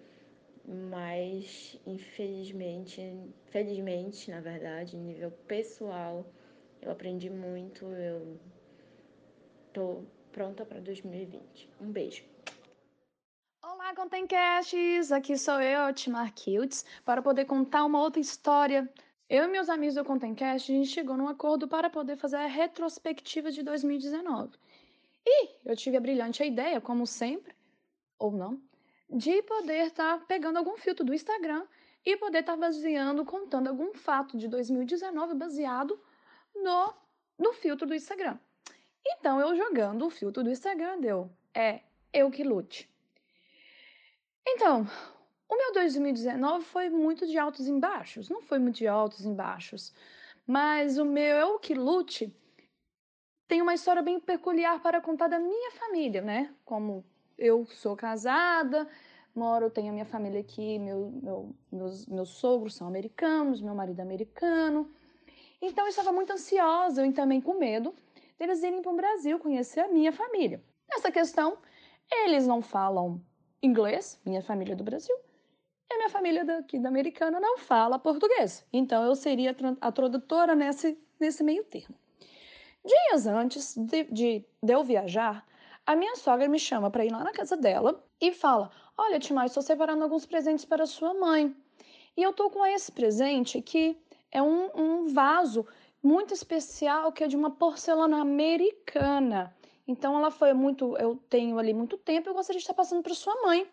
mas 0.63 1.79
infelizmente, 1.87 3.01
felizmente, 3.49 4.29
na 4.29 4.39
verdade, 4.39 4.95
em 4.95 4.99
nível 4.99 5.31
pessoal, 5.47 6.23
eu 6.81 6.91
aprendi 6.91 7.29
muito, 7.29 7.85
eu 7.85 8.39
tô 9.71 10.03
pronta 10.31 10.65
para 10.65 10.79
2020. 10.79 11.69
Um 11.79 11.91
beijo. 11.91 12.23
Olá, 13.63 13.93
Contemcasts! 13.93 15.11
Aqui 15.11 15.37
sou 15.37 15.61
eu, 15.61 15.93
Timar 15.93 16.33
Kiltz, 16.33 16.83
para 17.05 17.21
poder 17.21 17.45
contar 17.45 17.85
uma 17.85 18.01
outra 18.01 18.19
história. 18.19 18.91
Eu 19.29 19.45
e 19.45 19.47
meus 19.47 19.69
amigos 19.69 19.95
do 19.95 20.03
Contemcast, 20.03 20.71
a 20.71 20.75
gente 20.75 20.89
chegou 20.89 21.15
num 21.15 21.29
acordo 21.29 21.67
para 21.67 21.89
poder 21.89 22.17
fazer 22.17 22.37
a 22.37 22.47
retrospectiva 22.47 23.51
de 23.51 23.63
2019. 23.63 24.57
E 25.25 25.49
eu 25.63 25.75
tive 25.75 25.97
a 25.97 26.01
brilhante 26.01 26.43
ideia, 26.43 26.81
como 26.81 27.05
sempre, 27.05 27.53
ou 28.17 28.31
não, 28.31 28.59
de 29.09 29.41
poder 29.43 29.87
estar 29.87 30.17
tá 30.17 30.25
pegando 30.25 30.57
algum 30.57 30.75
filtro 30.77 31.05
do 31.05 31.13
Instagram 31.13 31.65
e 32.03 32.17
poder 32.17 32.39
estar 32.39 32.53
tá 32.53 32.57
baseando, 32.57 33.23
contando 33.23 33.67
algum 33.67 33.93
fato 33.93 34.35
de 34.35 34.47
2019 34.47 35.35
baseado 35.35 35.97
no, 36.55 36.93
no 37.37 37.53
filtro 37.53 37.87
do 37.87 37.95
Instagram. 37.95 38.37
Então, 39.05 39.39
eu 39.39 39.55
jogando 39.55 40.05
o 40.05 40.09
filtro 40.09 40.43
do 40.43 40.49
Instagram, 40.49 40.99
deu, 40.99 41.29
é, 41.53 41.81
eu 42.13 42.29
que 42.29 42.43
lute. 42.43 42.89
Então, 44.47 44.87
o 45.49 45.55
meu 45.55 45.73
2019 45.73 46.65
foi 46.65 46.89
muito 46.89 47.27
de 47.27 47.37
altos 47.37 47.67
e 47.67 47.73
baixos, 47.73 48.29
não 48.29 48.41
foi 48.41 48.59
muito 48.59 48.77
de 48.77 48.87
altos 48.87 49.25
e 49.25 49.29
baixos, 49.29 49.93
mas 50.45 50.97
o 50.97 51.05
meu 51.05 51.35
eu 51.35 51.59
que 51.59 51.73
lute 51.73 52.33
tem 53.47 53.61
uma 53.61 53.73
história 53.73 54.01
bem 54.01 54.19
peculiar 54.19 54.81
para 54.81 55.01
contar 55.01 55.27
da 55.27 55.37
minha 55.37 55.71
família, 55.71 56.21
né? 56.21 56.53
Como 56.63 57.03
eu 57.37 57.65
sou 57.65 57.97
casada, 57.97 58.87
moro, 59.35 59.69
tenho 59.69 59.89
a 59.89 59.91
minha 59.91 60.05
família 60.05 60.39
aqui, 60.39 60.79
meu, 60.79 61.11
meu, 61.21 61.55
meus, 61.71 62.05
meus 62.05 62.29
sogros 62.29 62.75
são 62.75 62.87
americanos, 62.87 63.61
meu 63.61 63.75
marido 63.75 63.99
é 63.99 64.03
americano. 64.03 64.89
Então 65.61 65.85
eu 65.85 65.89
estava 65.89 66.11
muito 66.11 66.33
ansiosa 66.33 67.05
e 67.05 67.13
também 67.13 67.39
com 67.39 67.53
medo 67.53 67.93
deles 68.37 68.63
irem 68.63 68.81
para 68.81 68.91
o 68.91 68.95
Brasil 68.95 69.37
conhecer 69.37 69.81
a 69.81 69.87
minha 69.87 70.11
família. 70.11 70.63
Nessa 70.89 71.11
questão, 71.11 71.57
eles 72.11 72.47
não 72.47 72.61
falam 72.61 73.21
inglês, 73.61 74.19
minha 74.25 74.41
família 74.41 74.73
é 74.73 74.75
do 74.75 74.83
Brasil, 74.83 75.15
e 75.89 75.93
a 75.93 75.97
minha 75.97 76.09
família 76.09 76.43
daqui 76.43 76.79
da 76.79 76.89
americana 76.89 77.39
não 77.39 77.59
fala 77.59 77.99
português. 77.99 78.65
Então 78.73 79.03
eu 79.03 79.15
seria 79.15 79.55
a 79.79 79.91
tradutora 79.91 80.55
nesse, 80.55 80.97
nesse 81.19 81.43
meio 81.43 81.63
termo. 81.63 81.95
Dias 82.83 83.27
antes 83.27 83.77
de, 83.77 84.05
de, 84.05 84.45
de 84.63 84.73
eu 84.73 84.83
viajar, 84.83 85.45
a 85.85 85.95
minha 85.95 86.15
sogra 86.15 86.47
me 86.47 86.57
chama 86.57 86.89
para 86.89 87.05
ir 87.05 87.11
lá 87.11 87.23
na 87.23 87.31
casa 87.31 87.55
dela 87.55 88.03
e 88.19 88.33
fala: 88.33 88.71
Olha, 88.97 89.19
Timar, 89.19 89.45
estou 89.45 89.61
separando 89.61 90.03
alguns 90.03 90.25
presentes 90.25 90.65
para 90.65 90.87
sua 90.87 91.13
mãe. 91.13 91.55
E 92.17 92.23
eu 92.23 92.33
tô 92.33 92.49
com 92.49 92.65
esse 92.65 92.91
presente 92.91 93.61
que 93.61 93.97
é 94.31 94.41
um, 94.41 94.69
um 94.75 95.07
vaso 95.07 95.65
muito 96.01 96.33
especial 96.33 97.11
que 97.11 97.23
é 97.23 97.27
de 97.27 97.35
uma 97.35 97.51
porcelana 97.51 98.21
americana. 98.21 99.55
Então 99.87 100.17
ela 100.17 100.31
foi 100.31 100.53
muito, 100.53 100.97
eu 100.97 101.15
tenho 101.29 101.59
ali 101.59 101.73
muito 101.73 101.97
tempo, 101.97 102.29
eu 102.29 102.33
gostaria 102.33 102.59
de 102.59 102.63
estar 102.63 102.73
passando 102.73 103.03
para 103.03 103.13
sua 103.13 103.35
mãe. 103.41 103.67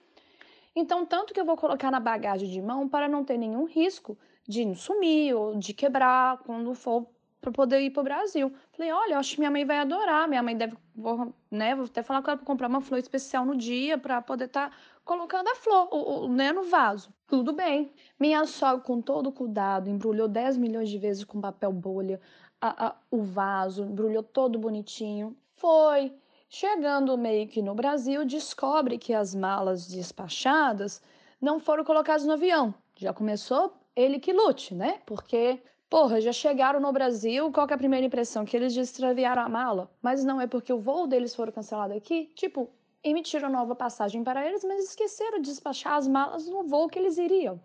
Então, 0.75 1.05
tanto 1.05 1.35
que 1.35 1.41
eu 1.41 1.45
vou 1.45 1.57
colocar 1.57 1.91
na 1.91 1.99
bagagem 1.99 2.49
de 2.49 2.63
mão 2.63 2.89
para 2.89 3.09
não 3.09 3.25
ter 3.25 3.37
nenhum 3.37 3.65
risco 3.65 4.17
de 4.47 4.75
sumir 4.77 5.35
ou 5.35 5.57
de 5.57 5.75
quebrar 5.75 6.39
quando 6.39 6.73
for 6.75 7.07
para 7.41 7.53
poder 7.53 7.81
ir 7.81 7.91
para 7.91 8.01
o 8.01 8.05
Brasil. 8.05 8.53
Falei, 8.73 8.93
olha, 8.93 9.19
acho 9.19 9.35
que 9.35 9.41
minha 9.41 9.51
mãe 9.51 9.65
vai 9.65 9.79
adorar. 9.79 10.29
Minha 10.29 10.43
mãe 10.43 10.57
deve, 10.57 10.77
vou, 10.95 11.33
né, 11.51 11.75
vou 11.75 11.85
até 11.85 12.03
falar 12.03 12.23
com 12.23 12.31
ela 12.31 12.37
para 12.37 12.47
comprar 12.47 12.69
uma 12.69 12.81
flor 12.81 12.99
especial 12.99 13.45
no 13.45 13.57
dia 13.57 13.97
para 13.97 14.21
poder 14.21 14.47
estar 14.47 14.71
tá 14.71 14.77
colocando 15.09 15.49
a 15.49 15.55
flor, 15.55 15.89
o, 15.91 16.27
o, 16.27 16.29
né, 16.29 16.53
no 16.53 16.65
vaso. 16.65 17.11
Tudo 17.27 17.55
bem. 17.55 17.91
Minha 18.21 18.45
sogra, 18.45 18.85
com 18.85 19.01
todo 19.01 19.33
cuidado, 19.33 19.89
embrulhou 19.89 20.29
10 20.29 20.59
milhões 20.59 20.91
de 20.91 20.99
vezes 20.99 21.25
com 21.25 21.41
papel 21.41 21.73
bolha 21.73 22.21
a, 22.61 22.89
a, 22.89 22.97
o 23.11 23.23
vaso, 23.23 23.85
embrulhou 23.85 24.23
todo 24.23 24.59
bonitinho. 24.59 25.35
Foi. 25.57 26.13
Chegando 26.51 27.17
meio 27.17 27.49
que 27.49 27.63
no 27.63 27.75
Brasil, 27.75 28.23
descobre 28.27 28.99
que 28.99 29.15
as 29.15 29.35
malas 29.35 29.87
despachadas 29.87 31.03
não 31.41 31.59
foram 31.59 31.85
colocadas 31.85 32.27
no 32.27 32.35
avião. 32.35 32.75
Já 32.95 33.15
começou 33.15 33.73
ele 33.97 34.19
que 34.19 34.33
lute, 34.33 34.75
né? 34.75 35.01
Porque, 35.07 35.59
porra, 35.89 36.21
já 36.21 36.33
chegaram 36.33 36.81
no 36.81 36.93
Brasil, 36.93 37.51
qual 37.51 37.67
é 37.67 37.73
a 37.73 37.79
primeira 37.79 38.05
impressão? 38.05 38.45
Que 38.45 38.59
eles 38.59 38.77
extraviaram 38.77 39.41
a 39.41 39.49
mala. 39.49 39.91
Mas 40.03 40.23
não 40.23 40.39
é 40.39 40.47
porque 40.47 40.73
o 40.73 40.79
voo 40.79 41.07
deles 41.07 41.35
foram 41.35 41.53
cancelado 41.53 41.95
aqui. 41.95 42.31
Tipo, 42.35 42.71
emitiram 43.03 43.49
nova 43.49 43.75
passagem 43.75 44.23
para 44.25 44.47
eles, 44.47 44.65
mas 44.65 44.85
esqueceram 44.85 45.41
de 45.41 45.51
despachar 45.51 45.95
as 45.95 46.09
malas 46.09 46.47
no 46.49 46.65
voo 46.65 46.89
que 46.89 46.99
eles 46.99 47.19
iriam. 47.19 47.61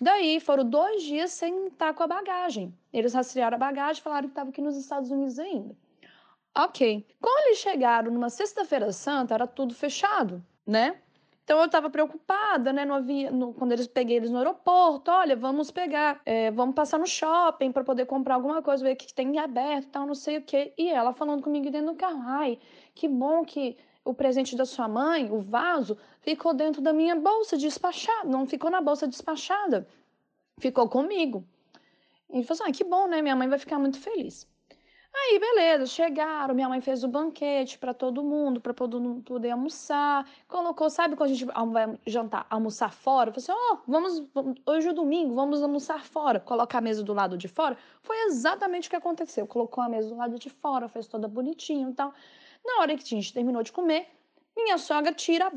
Daí 0.00 0.38
foram 0.38 0.64
dois 0.64 1.02
dias 1.02 1.32
sem 1.32 1.66
estar 1.66 1.92
com 1.92 2.02
a 2.04 2.06
bagagem. 2.06 2.72
Eles 2.92 3.14
rastrearam 3.14 3.56
a 3.56 3.58
bagagem 3.58 4.00
e 4.00 4.02
falaram 4.02 4.28
que 4.28 4.32
estava 4.32 4.50
aqui 4.50 4.60
nos 4.60 4.76
Estados 4.76 5.10
Unidos 5.10 5.38
ainda. 5.38 5.76
Ok. 6.56 7.06
Quando 7.20 7.46
eles 7.46 7.58
chegaram 7.58 8.10
numa 8.10 8.30
sexta-feira 8.30 8.92
santa, 8.92 9.34
era 9.34 9.46
tudo 9.46 9.74
fechado, 9.74 10.44
né? 10.66 11.00
Então 11.42 11.58
eu 11.60 11.64
estava 11.64 11.88
preocupada, 11.88 12.72
né? 12.72 12.84
Não 12.84 12.94
havia, 12.94 13.30
no, 13.30 13.54
quando 13.54 13.72
eles 13.72 13.86
peguei 13.86 14.18
eles 14.18 14.30
no 14.30 14.38
aeroporto, 14.38 15.10
olha, 15.10 15.34
vamos 15.34 15.70
pegar, 15.70 16.20
é, 16.26 16.50
vamos 16.50 16.74
passar 16.74 16.98
no 16.98 17.06
shopping 17.06 17.72
para 17.72 17.82
poder 17.82 18.04
comprar 18.04 18.34
alguma 18.34 18.60
coisa, 18.60 18.84
ver 18.84 18.92
o 18.92 18.96
que 18.96 19.14
tem 19.14 19.38
aberto, 19.38 19.88
tal, 19.88 20.06
não 20.06 20.14
sei 20.14 20.36
o 20.36 20.42
quê. 20.42 20.74
E 20.76 20.88
ela 20.88 21.14
falando 21.14 21.42
comigo 21.42 21.70
dentro 21.70 21.92
do 21.92 21.96
carro, 21.96 22.20
ai, 22.26 22.58
que 22.94 23.08
bom 23.08 23.44
que 23.44 23.78
o 24.08 24.14
presente 24.14 24.56
da 24.56 24.64
sua 24.64 24.88
mãe, 24.88 25.30
o 25.30 25.38
vaso, 25.38 25.98
ficou 26.22 26.54
dentro 26.54 26.80
da 26.80 26.94
minha 26.94 27.14
bolsa 27.14 27.58
despachada, 27.58 28.26
não 28.26 28.46
ficou 28.46 28.70
na 28.70 28.80
bolsa 28.80 29.06
despachada, 29.06 29.86
ficou 30.58 30.88
comigo. 30.88 31.44
E 32.30 32.42
falou 32.42 32.62
assim, 32.62 32.70
ah, 32.70 32.72
que 32.72 32.84
bom, 32.84 33.06
né? 33.06 33.20
Minha 33.20 33.36
mãe 33.36 33.46
vai 33.46 33.58
ficar 33.58 33.78
muito 33.78 34.00
feliz. 34.00 34.48
Aí, 35.14 35.38
beleza, 35.38 35.86
chegaram, 35.86 36.54
minha 36.54 36.68
mãe 36.70 36.80
fez 36.80 37.04
o 37.04 37.08
banquete 37.08 37.78
para 37.78 37.92
todo 37.92 38.22
mundo, 38.22 38.62
para 38.62 38.72
poder 38.72 39.50
almoçar. 39.50 40.26
Colocou, 40.46 40.88
sabe 40.88 41.14
quando 41.14 41.30
a 41.30 41.34
gente 41.34 41.44
vai 41.44 41.98
jantar, 42.06 42.46
almoçar 42.48 42.92
fora? 42.92 43.30
Falei 43.30 43.44
assim: 43.44 43.52
ó, 43.52 43.74
oh, 43.74 43.78
vamos, 43.86 44.22
hoje 44.64 44.88
é 44.88 44.92
domingo, 44.92 45.34
vamos 45.34 45.62
almoçar 45.62 46.04
fora. 46.04 46.40
Colocar 46.40 46.78
a 46.78 46.80
mesa 46.80 47.02
do 47.02 47.12
lado 47.12 47.36
de 47.36 47.48
fora. 47.48 47.76
Foi 48.02 48.16
exatamente 48.26 48.88
o 48.88 48.90
que 48.90 48.96
aconteceu. 48.96 49.46
Colocou 49.46 49.82
a 49.84 49.88
mesa 49.88 50.08
do 50.08 50.16
lado 50.16 50.38
de 50.38 50.48
fora, 50.48 50.88
fez 50.88 51.06
toda 51.06 51.28
bonitinho 51.28 51.90
e 51.90 51.94
tal. 51.94 52.14
Na 52.68 52.82
hora 52.82 52.96
que 52.96 53.02
a 53.02 53.16
gente 53.16 53.32
terminou 53.32 53.62
de 53.64 53.72
comer, 53.72 54.06
minha 54.56 54.78
sogra 54.78 55.12
tira 55.12 55.52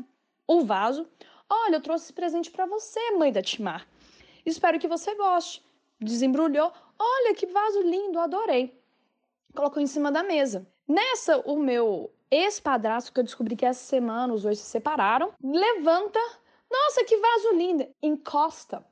o 0.48 0.64
vaso. 0.64 1.06
Olha, 1.48 1.76
eu 1.76 1.80
trouxe 1.80 2.06
esse 2.06 2.12
presente 2.12 2.50
para 2.50 2.66
você, 2.66 3.12
mãe 3.12 3.30
da 3.30 3.42
Timar. 3.42 3.86
Espero 4.44 4.80
que 4.80 4.88
você 4.88 5.14
goste. 5.14 5.62
Desembrulhou. 6.00 6.72
Olha 6.98 7.34
que 7.34 7.46
vaso 7.46 7.80
lindo, 7.82 8.18
adorei 8.18 8.82
colocou 9.54 9.82
em 9.82 9.86
cima 9.86 10.10
da 10.10 10.22
mesa. 10.22 10.66
Nessa, 10.88 11.38
o 11.40 11.58
meu 11.58 12.12
ex-padrasto, 12.30 13.12
que 13.12 13.20
eu 13.20 13.24
descobri 13.24 13.56
que 13.56 13.66
essa 13.66 13.84
semana 13.84 14.32
os 14.32 14.42
dois 14.42 14.58
se 14.58 14.64
separaram, 14.64 15.32
levanta. 15.42 16.18
Nossa, 16.70 17.04
que 17.04 17.16
vaso 17.18 17.52
lindo! 17.54 17.86
Encosta. 18.02 18.84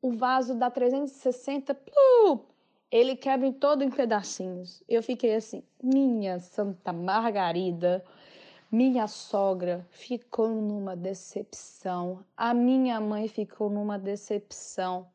O 0.00 0.12
vaso 0.12 0.54
dá 0.54 0.70
360. 0.70 1.78
Ele 2.92 3.16
quebra 3.16 3.46
em 3.46 3.52
todo 3.52 3.82
em 3.82 3.90
pedacinhos. 3.90 4.82
Eu 4.86 5.02
fiquei 5.02 5.34
assim, 5.34 5.62
minha 5.82 6.38
Santa 6.38 6.92
Margarida. 6.92 8.04
Minha 8.70 9.06
sogra 9.06 9.86
ficou 9.90 10.48
numa 10.48 10.94
decepção. 10.94 12.22
A 12.36 12.52
minha 12.52 13.00
mãe 13.00 13.28
ficou 13.28 13.70
numa 13.70 13.98
decepção. 13.98 15.08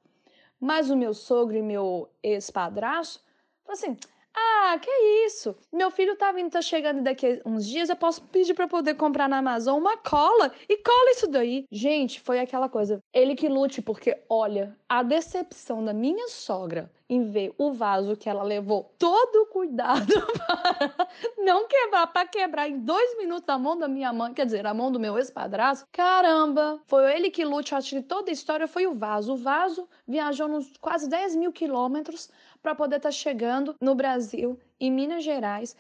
Mas 0.60 0.90
o 0.90 0.98
meu 0.98 1.14
sogro 1.14 1.56
e 1.56 1.62
meu 1.62 2.10
ex-padrasto, 2.24 3.22
assim, 3.68 3.96
ah, 4.40 4.78
que 4.80 4.92
isso? 5.26 5.56
Meu 5.74 5.90
filho 5.90 6.16
tá 6.16 6.32
vindo, 6.32 6.52
tá 6.52 6.62
chegando 6.62 7.02
daqui 7.02 7.42
uns 7.44 7.66
dias, 7.66 7.90
eu 7.90 7.96
posso 7.96 8.22
pedir 8.24 8.54
para 8.54 8.68
poder 8.68 8.94
comprar 8.94 9.28
na 9.28 9.38
Amazon 9.38 9.80
uma 9.80 9.98
cola 9.98 10.52
e 10.70 10.78
cola 10.78 11.12
isso 11.12 11.28
daí. 11.28 11.66
Gente, 11.72 12.20
foi 12.22 12.40
aquela 12.40 12.70
coisa. 12.70 13.00
Ele 13.12 13.36
que 13.36 13.50
lute, 13.50 13.82
porque 13.82 14.24
olha, 14.30 14.78
a 14.90 15.04
decepção 15.04 15.84
da 15.84 15.94
minha 15.94 16.30
sogra 16.30 16.90
em 17.10 17.30
ver 17.30 17.54
o 17.58 17.74
vaso 17.74 18.16
que 18.16 18.30
ela 18.30 18.44
levou 18.44 18.94
todo 18.98 19.44
o 19.44 19.46
cuidado 19.48 20.14
para 20.38 21.10
não 21.38 21.68
quebrar, 21.68 22.08
para 22.08 22.28
quebrar 22.28 22.70
em 22.70 22.80
dois 22.80 23.18
minutos 23.18 23.48
a 23.50 23.58
mão 23.58 23.78
da 23.78 23.88
minha 23.88 24.14
mãe, 24.14 24.34
quer 24.34 24.46
dizer, 24.46 24.66
a 24.66 24.74
mão 24.74 24.92
do 24.92 25.00
meu 25.00 25.18
ex-padrasto. 25.18 25.86
Caramba, 25.92 26.82
foi 26.86 27.14
ele 27.14 27.30
que 27.30 27.44
lute, 27.44 27.76
acho 27.76 27.96
que 27.96 28.02
toda 28.02 28.32
a 28.32 28.34
história 28.34 28.68
foi 28.68 28.88
o 28.88 28.96
vaso. 28.96 29.34
O 29.34 29.38
vaso 29.38 29.88
viajou 30.08 30.48
nos 30.48 30.72
quase 30.80 31.10
10 31.10 31.36
mil 31.36 31.52
quilômetros 31.52 32.30
para 32.62 32.76
poder 32.76 32.98
estar 32.98 33.10
tá 33.10 33.14
chegando 33.14 33.76
no 33.82 33.96
Brasil, 33.96 34.60
em 34.80 34.92
Minas 34.92 35.24
Gerais, 35.24 35.76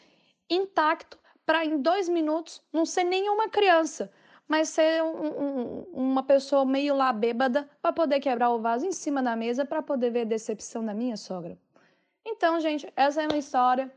intacto, 0.49 1.17
para 1.45 1.65
em 1.65 1.81
dois 1.81 2.09
minutos 2.09 2.61
não 2.73 2.85
ser 2.85 3.05
nenhuma 3.05 3.47
criança, 3.47 4.11
mas 4.47 4.69
ser 4.69 5.03
um, 5.03 5.25
um, 5.25 5.81
uma 5.93 6.23
pessoa 6.23 6.65
meio 6.65 6.95
lá 6.95 7.11
bêbada 7.11 7.69
para 7.81 7.91
poder 7.91 8.19
quebrar 8.19 8.51
o 8.51 8.61
vaso 8.61 8.85
em 8.85 8.91
cima 8.91 9.21
da 9.21 9.35
mesa 9.35 9.65
para 9.65 9.81
poder 9.81 10.11
ver 10.11 10.21
a 10.21 10.25
decepção 10.25 10.85
da 10.85 10.93
minha 10.93 11.17
sogra. 11.17 11.57
Então, 12.25 12.59
gente, 12.59 12.91
essa 12.95 13.21
é 13.21 13.27
uma 13.27 13.37
história 13.37 13.91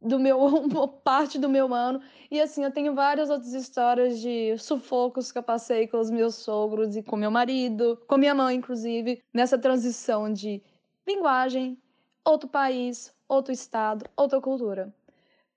do 0.00 0.18
meu 0.18 0.38
parte 1.02 1.38
do 1.38 1.48
meu 1.48 1.74
ano 1.74 2.00
e 2.30 2.40
assim 2.40 2.62
eu 2.62 2.70
tenho 2.70 2.94
várias 2.94 3.30
outras 3.30 3.52
histórias 3.52 4.20
de 4.20 4.56
sufocos 4.58 5.32
que 5.32 5.38
eu 5.38 5.42
passei 5.42 5.88
com 5.88 5.98
os 5.98 6.10
meus 6.10 6.36
sogros 6.36 6.96
e 6.96 7.02
com 7.02 7.16
meu 7.16 7.30
marido, 7.30 8.00
com 8.06 8.16
minha 8.16 8.34
mãe 8.34 8.56
inclusive, 8.56 9.22
nessa 9.34 9.58
transição 9.58 10.32
de 10.32 10.62
linguagem, 11.06 11.76
outro 12.24 12.48
país, 12.48 13.12
outro 13.28 13.52
estado, 13.52 14.08
outra 14.16 14.40
cultura. 14.40 14.94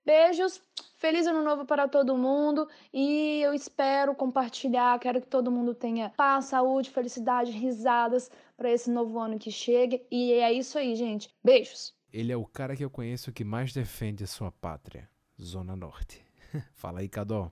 Beijos, 0.04 0.60
feliz 1.02 1.26
ano 1.26 1.42
novo 1.42 1.66
para 1.66 1.88
todo 1.88 2.16
mundo 2.16 2.68
e 2.94 3.42
eu 3.42 3.52
espero 3.52 4.14
compartilhar, 4.14 4.96
quero 5.00 5.20
que 5.20 5.26
todo 5.26 5.50
mundo 5.50 5.74
tenha 5.74 6.10
paz, 6.10 6.44
saúde, 6.44 6.90
felicidade, 6.90 7.50
risadas 7.50 8.30
para 8.56 8.70
esse 8.70 8.88
novo 8.88 9.18
ano 9.18 9.36
que 9.36 9.50
chega 9.50 10.00
e 10.08 10.32
é 10.34 10.52
isso 10.52 10.78
aí, 10.78 10.94
gente. 10.94 11.28
Beijos. 11.42 11.92
Ele 12.12 12.30
é 12.30 12.36
o 12.36 12.44
cara 12.44 12.76
que 12.76 12.84
eu 12.84 12.90
conheço 12.90 13.32
que 13.32 13.42
mais 13.42 13.72
defende 13.72 14.22
a 14.22 14.28
sua 14.28 14.52
pátria, 14.52 15.08
Zona 15.40 15.74
Norte. 15.74 16.24
Fala 16.72 17.00
aí, 17.00 17.08
Cadó. 17.08 17.50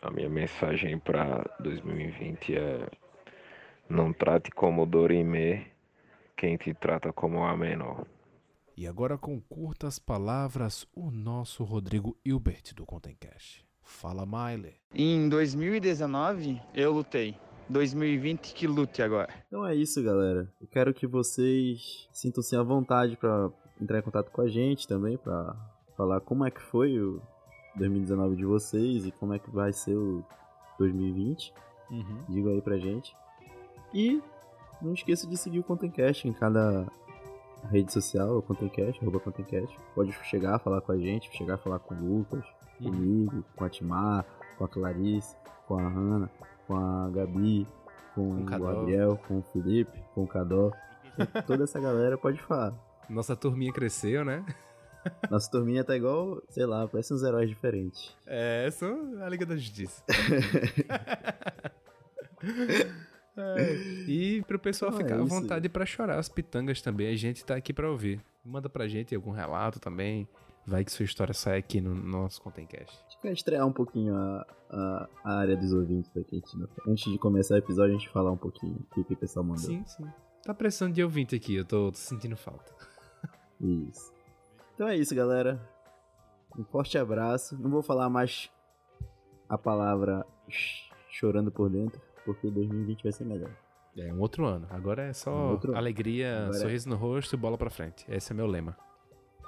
A 0.00 0.10
minha 0.10 0.30
mensagem 0.30 0.98
para 0.98 1.44
2020 1.60 2.56
é 2.56 2.88
não 3.90 4.10
trate 4.10 4.50
como 4.52 4.86
Dorime 4.86 5.66
quem 6.34 6.56
te 6.56 6.72
trata 6.72 7.12
como 7.12 7.44
a 7.44 7.54
menor. 7.54 8.06
E 8.74 8.86
agora 8.86 9.18
com 9.18 9.38
curtas 9.38 9.98
palavras, 9.98 10.86
o 10.94 11.10
nosso 11.10 11.62
Rodrigo 11.62 12.16
Hilbert 12.24 12.74
do 12.74 12.86
Contencast. 12.86 13.66
Fala, 13.82 14.24
Miley. 14.24 14.76
Em 14.94 15.28
2019, 15.28 16.60
eu 16.74 16.92
lutei. 16.92 17.36
2020 17.68 18.54
que 18.54 18.66
lute 18.66 19.02
agora. 19.02 19.32
Então 19.46 19.66
é 19.66 19.74
isso, 19.74 20.02
galera. 20.02 20.50
Eu 20.60 20.66
quero 20.66 20.94
que 20.94 21.06
vocês 21.06 22.08
sintam-se 22.12 22.56
à 22.56 22.62
vontade 22.62 23.16
para 23.16 23.50
entrar 23.80 23.98
em 23.98 24.02
contato 24.02 24.30
com 24.30 24.40
a 24.40 24.48
gente 24.48 24.88
também, 24.88 25.18
para 25.18 25.54
falar 25.96 26.20
como 26.20 26.44
é 26.44 26.50
que 26.50 26.62
foi 26.62 26.98
o 26.98 27.20
2019 27.76 28.36
de 28.36 28.44
vocês 28.44 29.04
e 29.04 29.12
como 29.12 29.34
é 29.34 29.38
que 29.38 29.50
vai 29.50 29.72
ser 29.72 29.96
o 29.96 30.24
2020. 30.78 31.52
Uhum. 31.90 32.24
Diga 32.28 32.50
aí 32.50 32.62
pra 32.62 32.78
gente. 32.78 33.14
E 33.92 34.22
não 34.80 34.94
esqueça 34.94 35.26
de 35.26 35.36
seguir 35.36 35.60
o 35.60 35.64
Contencast 35.64 36.26
em 36.26 36.32
cada 36.32 36.86
rede 37.68 37.92
social, 37.92 38.38
o 38.38 38.42
Contencast, 38.42 39.00
arroba 39.00 39.20
Contencast. 39.20 39.76
Pode 39.94 40.12
chegar 40.24 40.56
a 40.56 40.58
falar 40.58 40.80
com 40.80 40.92
a 40.92 40.98
gente, 40.98 41.34
chegar 41.36 41.54
a 41.54 41.58
falar 41.58 41.78
com 41.78 41.94
o 41.94 42.18
Lucas, 42.18 42.44
uhum. 42.80 42.90
comigo, 42.90 43.44
com 43.56 43.64
a 43.64 43.68
Timar, 43.68 44.24
com 44.56 44.64
a 44.64 44.68
Clarice, 44.68 45.36
com 45.66 45.78
a 45.78 45.88
Hanna, 45.88 46.30
com 46.66 46.76
a 46.76 47.10
Gabi, 47.10 47.66
com, 48.14 48.36
com 48.36 48.42
o 48.42 48.44
Gabriel, 48.44 49.20
com 49.28 49.38
o 49.38 49.42
Felipe, 49.42 50.02
com 50.14 50.24
o 50.24 50.26
Cadó. 50.26 50.70
Toda 51.46 51.64
essa 51.64 51.80
galera 51.80 52.16
pode 52.16 52.40
falar. 52.42 52.74
Nossa 53.08 53.36
turminha 53.36 53.72
cresceu, 53.72 54.24
né? 54.24 54.44
Nossa 55.30 55.50
turminha 55.50 55.84
tá 55.84 55.96
igual, 55.96 56.42
sei 56.48 56.64
lá, 56.64 56.86
parece 56.86 57.12
uns 57.12 57.22
heróis 57.22 57.48
diferentes. 57.48 58.14
É, 58.26 58.70
são 58.70 59.22
a 59.22 59.28
Liga 59.28 59.44
da 59.44 59.56
Justiça. 59.56 60.02
E 64.08 64.42
pro 64.42 64.58
pessoal 64.58 64.90
ah, 64.92 64.96
ficar 64.96 65.16
é 65.16 65.20
à 65.20 65.24
vontade 65.24 65.68
para 65.68 65.86
chorar 65.86 66.18
as 66.18 66.28
pitangas 66.28 66.80
também, 66.80 67.08
a 67.08 67.16
gente 67.16 67.44
tá 67.44 67.56
aqui 67.56 67.72
para 67.72 67.90
ouvir. 67.90 68.20
Manda 68.44 68.68
pra 68.68 68.88
gente 68.88 69.14
algum 69.14 69.30
relato 69.30 69.78
também. 69.78 70.26
Vai 70.64 70.84
que 70.84 70.92
sua 70.92 71.04
história 71.04 71.34
sai 71.34 71.58
aqui 71.58 71.80
no 71.80 71.92
nosso 71.94 72.40
Contencast. 72.40 72.96
A 72.96 73.10
gente 73.10 73.22
vai 73.22 73.32
estrear 73.32 73.66
um 73.66 73.72
pouquinho 73.72 74.14
a, 74.14 74.46
a, 74.70 75.08
a 75.24 75.38
área 75.38 75.56
dos 75.56 75.72
ouvintes 75.72 76.10
aqui. 76.16 76.40
Antes 76.86 77.10
de 77.10 77.18
começar 77.18 77.54
o 77.54 77.58
episódio, 77.58 77.96
a 77.96 77.98
gente 77.98 78.08
falar 78.10 78.30
um 78.30 78.36
pouquinho 78.36 78.78
o 78.96 79.04
que 79.04 79.12
o 79.12 79.16
pessoal 79.16 79.44
mandou. 79.44 79.64
Sim, 79.64 79.84
sim. 79.86 80.04
Tá 80.44 80.54
precisando 80.54 80.92
de 80.92 81.02
ouvinte 81.02 81.34
aqui, 81.34 81.56
eu 81.56 81.64
tô, 81.64 81.90
tô 81.90 81.98
sentindo 81.98 82.36
falta. 82.36 82.72
Isso. 83.60 84.12
Então 84.74 84.88
é 84.88 84.96
isso, 84.96 85.14
galera. 85.14 85.60
Um 86.58 86.64
forte 86.64 86.98
abraço. 86.98 87.56
Não 87.60 87.70
vou 87.70 87.82
falar 87.82 88.08
mais 88.08 88.50
a 89.48 89.56
palavra 89.56 90.26
chorando 91.08 91.52
por 91.52 91.68
dentro, 91.68 92.00
porque 92.24 92.50
2020 92.50 93.02
vai 93.02 93.12
ser 93.12 93.24
melhor. 93.24 93.50
É 93.96 94.12
um 94.12 94.20
outro 94.20 94.46
ano. 94.46 94.66
Agora 94.70 95.02
é 95.04 95.12
só 95.12 95.30
Um 95.30 95.50
outro 95.50 95.70
ano. 95.70 95.78
alegria, 95.78 96.44
Agora 96.44 96.56
é- 96.56 96.60
sorriso 96.60 96.88
no 96.88 96.96
rosto 96.96 97.34
e 97.34 97.38
bola 97.38 97.58
pra 97.58 97.68
frente. 97.70 98.04
Esse 98.08 98.32
é 98.32 98.34
meu 98.34 98.46
lema. 98.46 98.76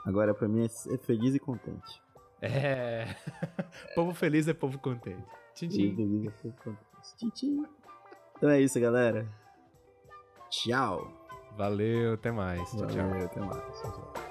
Agora 0.05 0.35
pra 0.35 0.47
mim 0.47 0.65
é 0.65 0.69
ser 0.69 0.99
feliz 0.99 1.35
e 1.35 1.39
contente. 1.39 2.03
É. 2.43 3.07
povo 3.95 4.13
feliz 4.15 4.47
é 4.47 4.53
povo 4.53 4.79
contente. 4.79 5.25
Tchim, 5.55 5.69
tchim. 5.69 5.97
Feliz 5.97 6.25
e 6.25 6.43
contente. 6.43 6.79
Tchim, 7.17 7.31
tchim. 7.31 7.67
Então 8.37 8.51
é 8.51 8.61
isso, 8.61 8.79
galera. 8.79 9.27
Tchau. 10.51 11.11
Valeu, 11.57 12.15
até 12.15 12.31
mais. 12.31 12.69
Tchau, 12.71 12.87
tchau. 12.87 13.09
Valeu, 13.09 13.25
até 13.27 13.41
mais. 13.41 13.81
Tchau, 13.81 13.93
tchau. 13.93 14.24